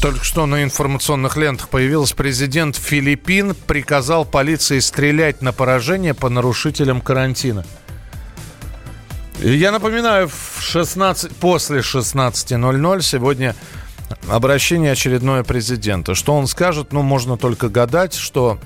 Только 0.00 0.24
что 0.24 0.46
на 0.46 0.62
информационных 0.62 1.36
лентах 1.36 1.68
появился 1.68 2.14
президент 2.14 2.76
Филиппин, 2.76 3.54
приказал 3.54 4.24
полиции 4.24 4.78
стрелять 4.78 5.42
на 5.42 5.52
поражение 5.52 6.14
по 6.14 6.28
нарушителям 6.28 7.00
карантина. 7.00 7.64
Я 9.40 9.72
напоминаю, 9.72 10.28
в 10.28 10.60
16, 10.60 11.34
после 11.36 11.78
16.00 11.78 13.02
сегодня 13.02 13.54
обращение 14.28 14.92
очередное 14.92 15.42
президента. 15.42 16.14
Что 16.14 16.34
он 16.34 16.46
скажет, 16.46 16.92
ну, 16.92 17.02
можно 17.02 17.36
только 17.36 17.68
гадать, 17.68 18.14
что 18.14 18.58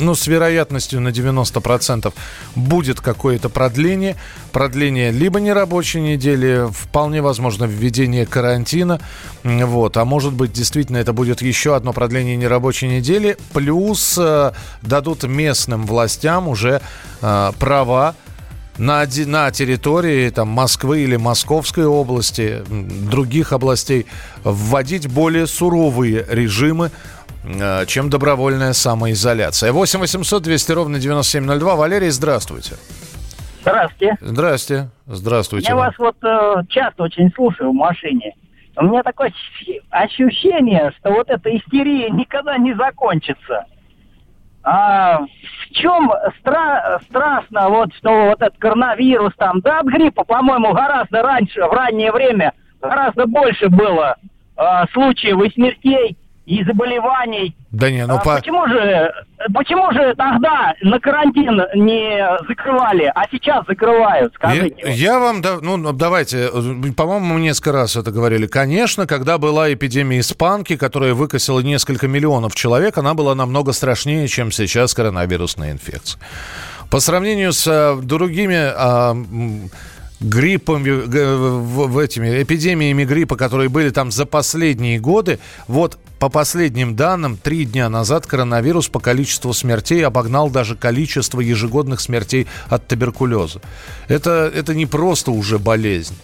ну, 0.00 0.14
с 0.14 0.26
вероятностью 0.26 1.00
на 1.00 1.08
90% 1.08 2.12
будет 2.56 3.00
какое-то 3.00 3.48
продление. 3.48 4.16
Продление 4.52 5.12
либо 5.12 5.40
нерабочей 5.40 6.00
недели, 6.00 6.66
вполне 6.70 7.22
возможно 7.22 7.64
введение 7.64 8.26
карантина. 8.26 9.00
Вот. 9.44 9.96
А 9.96 10.04
может 10.04 10.32
быть, 10.32 10.52
действительно, 10.52 10.96
это 10.96 11.12
будет 11.12 11.42
еще 11.42 11.76
одно 11.76 11.92
продление 11.92 12.36
нерабочей 12.36 12.88
недели. 12.88 13.36
Плюс 13.52 14.16
э, 14.18 14.52
дадут 14.82 15.22
местным 15.24 15.86
властям 15.86 16.48
уже 16.48 16.80
э, 17.20 17.52
права 17.58 18.16
на, 18.80 19.04
на 19.26 19.50
территории 19.52 20.28
там, 20.30 20.48
Москвы 20.48 21.02
или 21.02 21.16
Московской 21.16 21.86
области, 21.86 22.62
других 22.68 23.52
областей, 23.52 24.06
вводить 24.42 25.06
более 25.06 25.46
суровые 25.46 26.26
режимы 26.28 26.90
Э, 27.44 27.86
чем 27.86 28.10
добровольная 28.10 28.72
самоизоляция. 28.72 29.72
8 29.72 30.00
800 30.00 30.42
200 30.42 30.72
ровно 30.72 30.98
9702. 30.98 31.76
Валерий, 31.76 32.10
здравствуйте. 32.10 32.74
Здравствуйте. 33.62 34.16
Здрасте. 34.20 34.88
Здравствуйте. 35.06 35.68
Я 35.68 35.76
вас 35.76 35.94
вот 35.98 36.16
э, 36.22 36.62
часто 36.68 37.04
очень 37.04 37.30
слушаю 37.34 37.70
в 37.70 37.74
машине. 37.74 38.34
У 38.76 38.84
меня 38.84 39.02
такое 39.02 39.32
ощущение, 39.90 40.92
что 40.98 41.10
вот 41.10 41.28
эта 41.28 41.54
истерия 41.56 42.10
никогда 42.10 42.56
не 42.56 42.74
закончится. 42.74 43.66
А 44.62 45.20
в 45.20 45.72
чем 45.72 46.12
стра- 46.42 47.00
страшно, 47.08 47.68
вот 47.68 47.94
что 47.94 48.10
вот 48.28 48.42
этот 48.42 48.58
коронавирус 48.58 49.34
там, 49.36 49.60
да, 49.60 49.80
от 49.80 49.86
гриппа, 49.86 50.24
по-моему, 50.24 50.72
гораздо 50.72 51.22
раньше, 51.22 51.60
в 51.62 51.72
раннее 51.72 52.12
время, 52.12 52.52
гораздо 52.80 53.26
больше 53.26 53.68
было 53.68 54.16
э, 54.56 54.62
случаев 54.92 55.42
и 55.42 55.50
смертей 55.54 56.16
и 56.46 56.64
заболеваний. 56.64 57.56
Да 57.70 57.90
не, 57.90 58.06
ну 58.06 58.16
а 58.16 58.18
по... 58.18 58.36
Почему 58.36 58.66
же, 58.66 59.12
почему 59.54 59.92
же 59.92 60.14
тогда 60.16 60.74
на 60.82 60.98
карантин 60.98 61.62
не 61.76 62.26
закрывали, 62.48 63.10
а 63.14 63.22
сейчас 63.30 63.64
закрывают, 63.66 64.34
скажите? 64.34 64.74
Я, 64.82 64.90
я 64.90 65.18
вам, 65.20 65.42
да, 65.42 65.58
ну 65.60 65.92
давайте, 65.92 66.48
по-моему, 66.96 67.34
мы 67.34 67.40
несколько 67.40 67.72
раз 67.72 67.94
это 67.96 68.10
говорили. 68.10 68.46
Конечно, 68.46 69.06
когда 69.06 69.38
была 69.38 69.72
эпидемия 69.72 70.20
испанки, 70.20 70.76
которая 70.76 71.14
выкосила 71.14 71.60
несколько 71.60 72.08
миллионов 72.08 72.54
человек, 72.54 72.98
она 72.98 73.14
была 73.14 73.34
намного 73.34 73.72
страшнее, 73.72 74.26
чем 74.26 74.50
сейчас 74.50 74.94
коронавирусная 74.94 75.72
инфекция. 75.72 76.20
По 76.90 76.98
сравнению 76.98 77.52
с 77.52 77.68
а, 77.68 77.96
другими 78.02 78.56
а, 78.56 79.14
гриппами, 80.20 80.90
в, 80.90 81.86
в 81.88 81.98
этими 81.98 82.42
эпидемиями 82.42 83.04
гриппа, 83.04 83.36
которые 83.36 83.68
были 83.68 83.90
там 83.90 84.10
за 84.10 84.26
последние 84.26 85.00
годы, 85.00 85.38
вот 85.66 85.98
по 86.18 86.28
последним 86.28 86.94
данным, 86.94 87.38
три 87.38 87.64
дня 87.64 87.88
назад 87.88 88.26
коронавирус 88.26 88.88
по 88.88 89.00
количеству 89.00 89.54
смертей 89.54 90.04
обогнал 90.04 90.50
даже 90.50 90.76
количество 90.76 91.40
ежегодных 91.40 92.00
смертей 92.00 92.46
от 92.68 92.86
туберкулеза. 92.86 93.62
Это, 94.08 94.52
это 94.54 94.74
не 94.74 94.84
просто 94.84 95.30
уже 95.30 95.58
болезнь. 95.58 96.16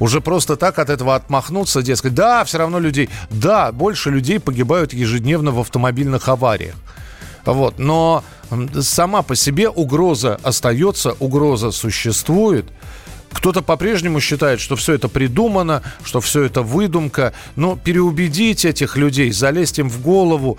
Уже 0.00 0.20
просто 0.20 0.56
так 0.56 0.80
от 0.80 0.90
этого 0.90 1.14
отмахнуться, 1.14 1.80
дескать, 1.80 2.14
да, 2.14 2.42
все 2.42 2.58
равно 2.58 2.80
людей, 2.80 3.08
да, 3.30 3.70
больше 3.70 4.10
людей 4.10 4.40
погибают 4.40 4.92
ежедневно 4.92 5.52
в 5.52 5.60
автомобильных 5.60 6.28
авариях. 6.28 6.74
Вот, 7.44 7.78
но 7.78 8.24
сама 8.80 9.22
по 9.22 9.36
себе 9.36 9.68
угроза 9.68 10.40
остается, 10.42 11.12
угроза 11.20 11.70
существует– 11.70 12.66
кто-то 13.34 13.62
по-прежнему 13.62 14.20
считает, 14.20 14.60
что 14.60 14.76
все 14.76 14.94
это 14.94 15.08
придумано, 15.08 15.82
что 16.04 16.20
все 16.20 16.44
это 16.44 16.62
выдумка. 16.62 17.34
Но 17.56 17.76
переубедить 17.76 18.64
этих 18.64 18.96
людей, 18.96 19.32
залезть 19.32 19.78
им 19.78 19.90
в 19.90 20.00
голову, 20.00 20.58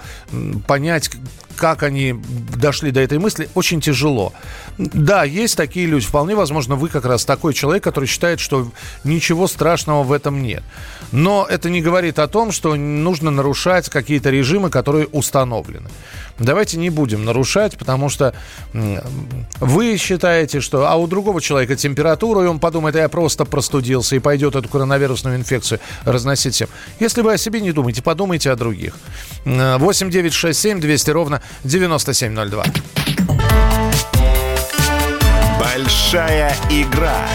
понять, 0.67 1.09
как 1.55 1.83
они 1.83 2.15
дошли 2.55 2.91
до 2.91 2.99
этой 2.99 3.17
мысли, 3.17 3.49
очень 3.55 3.81
тяжело. 3.81 4.33
Да, 4.77 5.23
есть 5.23 5.55
такие 5.55 5.85
люди. 5.85 6.05
Вполне 6.05 6.35
возможно, 6.35 6.75
вы 6.75 6.89
как 6.89 7.05
раз 7.05 7.25
такой 7.25 7.53
человек, 7.53 7.83
который 7.83 8.05
считает, 8.05 8.39
что 8.39 8.71
ничего 9.03 9.47
страшного 9.47 10.03
в 10.03 10.11
этом 10.11 10.41
нет. 10.43 10.63
Но 11.11 11.47
это 11.49 11.69
не 11.69 11.81
говорит 11.81 12.19
о 12.19 12.27
том, 12.27 12.51
что 12.51 12.75
нужно 12.75 13.31
нарушать 13.31 13.89
какие-то 13.89 14.29
режимы, 14.29 14.69
которые 14.69 15.07
установлены. 15.07 15.89
Давайте 16.37 16.77
не 16.77 16.89
будем 16.89 17.23
нарушать, 17.23 17.77
потому 17.77 18.09
что 18.09 18.35
вы 19.61 19.97
считаете, 19.97 20.59
что... 20.59 20.89
А 20.89 20.95
у 20.95 21.07
другого 21.07 21.39
человека 21.39 21.77
температура, 21.77 22.43
и 22.43 22.47
он 22.47 22.59
подумает, 22.59 22.95
я 22.95 23.07
просто 23.07 23.45
простудился, 23.45 24.17
и 24.17 24.19
пойдет 24.19 24.55
эту 24.55 24.67
коронавирусную 24.67 25.37
инфекцию 25.37 25.79
разносить 26.03 26.55
всем. 26.55 26.67
Если 26.99 27.21
вы 27.21 27.33
о 27.33 27.37
себе 27.37 27.61
не 27.61 27.71
думаете, 27.71 28.01
подумайте 28.01 28.51
о 28.51 28.57
других. 28.57 28.95
8 29.45 30.09
9 30.09 30.33
6 30.33 30.59
7 30.59 30.81
200 30.81 31.11
ровно 31.11 31.41
9702. 31.63 32.63
Большая 35.59 36.55
игра 36.69 37.27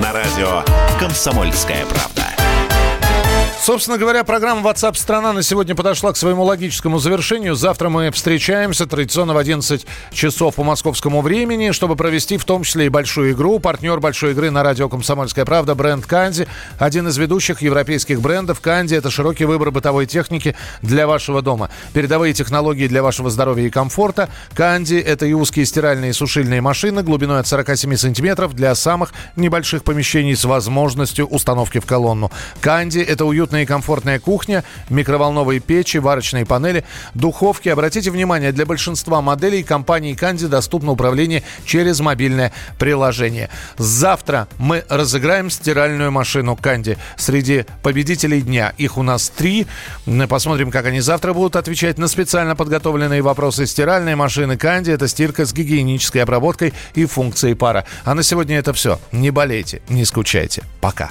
на 0.00 0.12
радио 0.12 0.62
«Комсомольская 0.98 1.84
правда». 1.86 2.17
Собственно 3.68 3.98
говоря, 3.98 4.24
программа 4.24 4.66
WhatsApp 4.66 4.94
страна 4.94 5.34
на 5.34 5.42
сегодня 5.42 5.74
подошла 5.74 6.14
к 6.14 6.16
своему 6.16 6.42
логическому 6.42 6.98
завершению. 6.98 7.54
Завтра 7.54 7.90
мы 7.90 8.10
встречаемся 8.10 8.86
традиционно 8.86 9.34
в 9.34 9.36
11 9.36 9.84
часов 10.10 10.54
по 10.54 10.64
московскому 10.64 11.20
времени, 11.20 11.72
чтобы 11.72 11.94
провести 11.94 12.38
в 12.38 12.46
том 12.46 12.62
числе 12.62 12.86
и 12.86 12.88
большую 12.88 13.32
игру. 13.32 13.58
Партнер 13.58 14.00
большой 14.00 14.30
игры 14.30 14.50
на 14.50 14.62
радио 14.62 14.88
«Комсомольская 14.88 15.44
правда» 15.44 15.74
бренд 15.74 16.06
«Канди». 16.06 16.48
Один 16.78 17.08
из 17.08 17.18
ведущих 17.18 17.60
европейских 17.60 18.22
брендов 18.22 18.60
«Канди»— 18.60 18.94
это 18.96 19.10
широкий 19.10 19.44
выбор 19.44 19.70
бытовой 19.70 20.06
техники 20.06 20.56
для 20.80 21.06
вашего 21.06 21.42
дома. 21.42 21.68
Передовые 21.92 22.32
технологии 22.32 22.88
для 22.88 23.02
вашего 23.02 23.28
здоровья 23.28 23.66
и 23.66 23.70
комфорта. 23.70 24.30
«Канди»— 24.54 24.94
это 24.96 25.26
и 25.26 25.34
узкие 25.34 25.66
стиральные 25.66 26.12
и 26.12 26.14
сушильные 26.14 26.62
машины 26.62 27.02
глубиной 27.02 27.40
от 27.40 27.46
47 27.46 27.96
сантиметров 27.96 28.54
для 28.54 28.74
самых 28.74 29.12
небольших 29.36 29.84
помещений 29.84 30.36
с 30.36 30.46
возможностью 30.46 31.26
установки 31.26 31.80
в 31.80 31.84
колонну. 31.84 32.32
«Канди»— 32.62 33.00
это 33.06 33.26
уютная 33.26 33.57
уютная 33.58 33.62
и 33.62 33.66
комфортная 33.66 34.18
кухня, 34.18 34.64
микроволновые 34.90 35.60
печи, 35.60 35.98
варочные 35.98 36.46
панели, 36.46 36.84
духовки. 37.14 37.68
Обратите 37.68 38.10
внимание, 38.10 38.52
для 38.52 38.66
большинства 38.66 39.20
моделей 39.20 39.62
компании 39.62 40.14
Канди 40.14 40.46
доступно 40.46 40.92
управление 40.92 41.42
через 41.64 42.00
мобильное 42.00 42.52
приложение. 42.78 43.48
Завтра 43.76 44.46
мы 44.58 44.84
разыграем 44.88 45.50
стиральную 45.50 46.10
машину 46.10 46.56
Канди 46.56 46.96
среди 47.16 47.64
победителей 47.82 48.42
дня. 48.42 48.72
Их 48.78 48.98
у 48.98 49.02
нас 49.02 49.28
три. 49.30 49.66
Посмотрим, 50.28 50.70
как 50.70 50.86
они 50.86 51.00
завтра 51.00 51.32
будут 51.32 51.56
отвечать 51.56 51.98
на 51.98 52.08
специально 52.08 52.54
подготовленные 52.54 53.22
вопросы. 53.22 53.66
Стиральной 53.66 54.14
машины 54.14 54.56
Канди– 54.56 54.90
это 54.92 55.08
стирка 55.08 55.44
с 55.44 55.52
гигиенической 55.52 56.22
обработкой 56.22 56.72
и 56.94 57.06
функцией 57.06 57.54
пара. 57.54 57.84
А 58.04 58.14
на 58.14 58.22
сегодня 58.22 58.58
это 58.58 58.72
все. 58.72 58.98
Не 59.12 59.30
болейте, 59.30 59.80
не 59.88 60.04
скучайте. 60.04 60.62
Пока. 60.80 61.10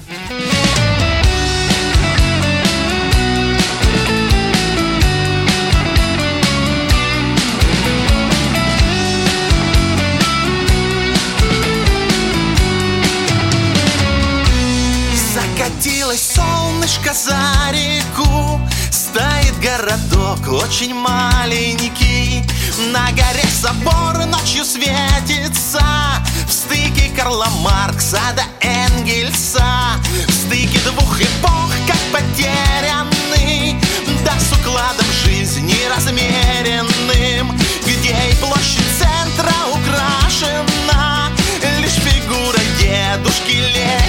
Солнышко 17.08 17.14
за 17.14 17.72
реку 17.72 18.62
Стоит 18.92 19.60
городок 19.60 20.40
очень 20.64 20.94
маленький. 20.94 22.44
На 22.92 23.10
горе 23.12 23.48
собор 23.50 24.26
ночью 24.26 24.64
светится. 24.66 25.82
В 26.48 26.52
стыке 26.52 27.10
Карла 27.16 27.48
Маркса 27.62 28.20
до 28.36 28.44
Энгельса. 28.68 29.66
В 30.28 30.32
стыке 30.32 30.80
двух 30.80 31.20
эпох, 31.22 31.72
как 31.88 31.98
потерянный. 32.12 33.80
Да 34.24 34.34
с 34.40 34.52
укладом 34.60 35.08
жизни 35.24 35.76
размеренным. 35.90 37.58
Где 37.86 38.16
и 38.30 38.36
площадь 38.40 38.88
центра 39.00 39.54
украшена. 39.74 41.32
Лишь 41.80 41.94
фигурой 41.94 42.68
дедушки 42.80 43.52
Ленина 43.52 44.07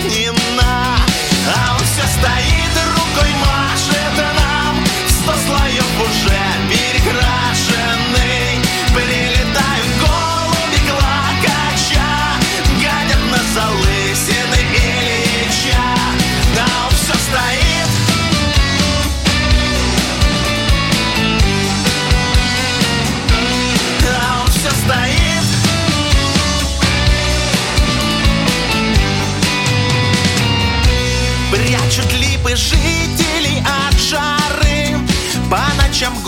По 35.99 36.28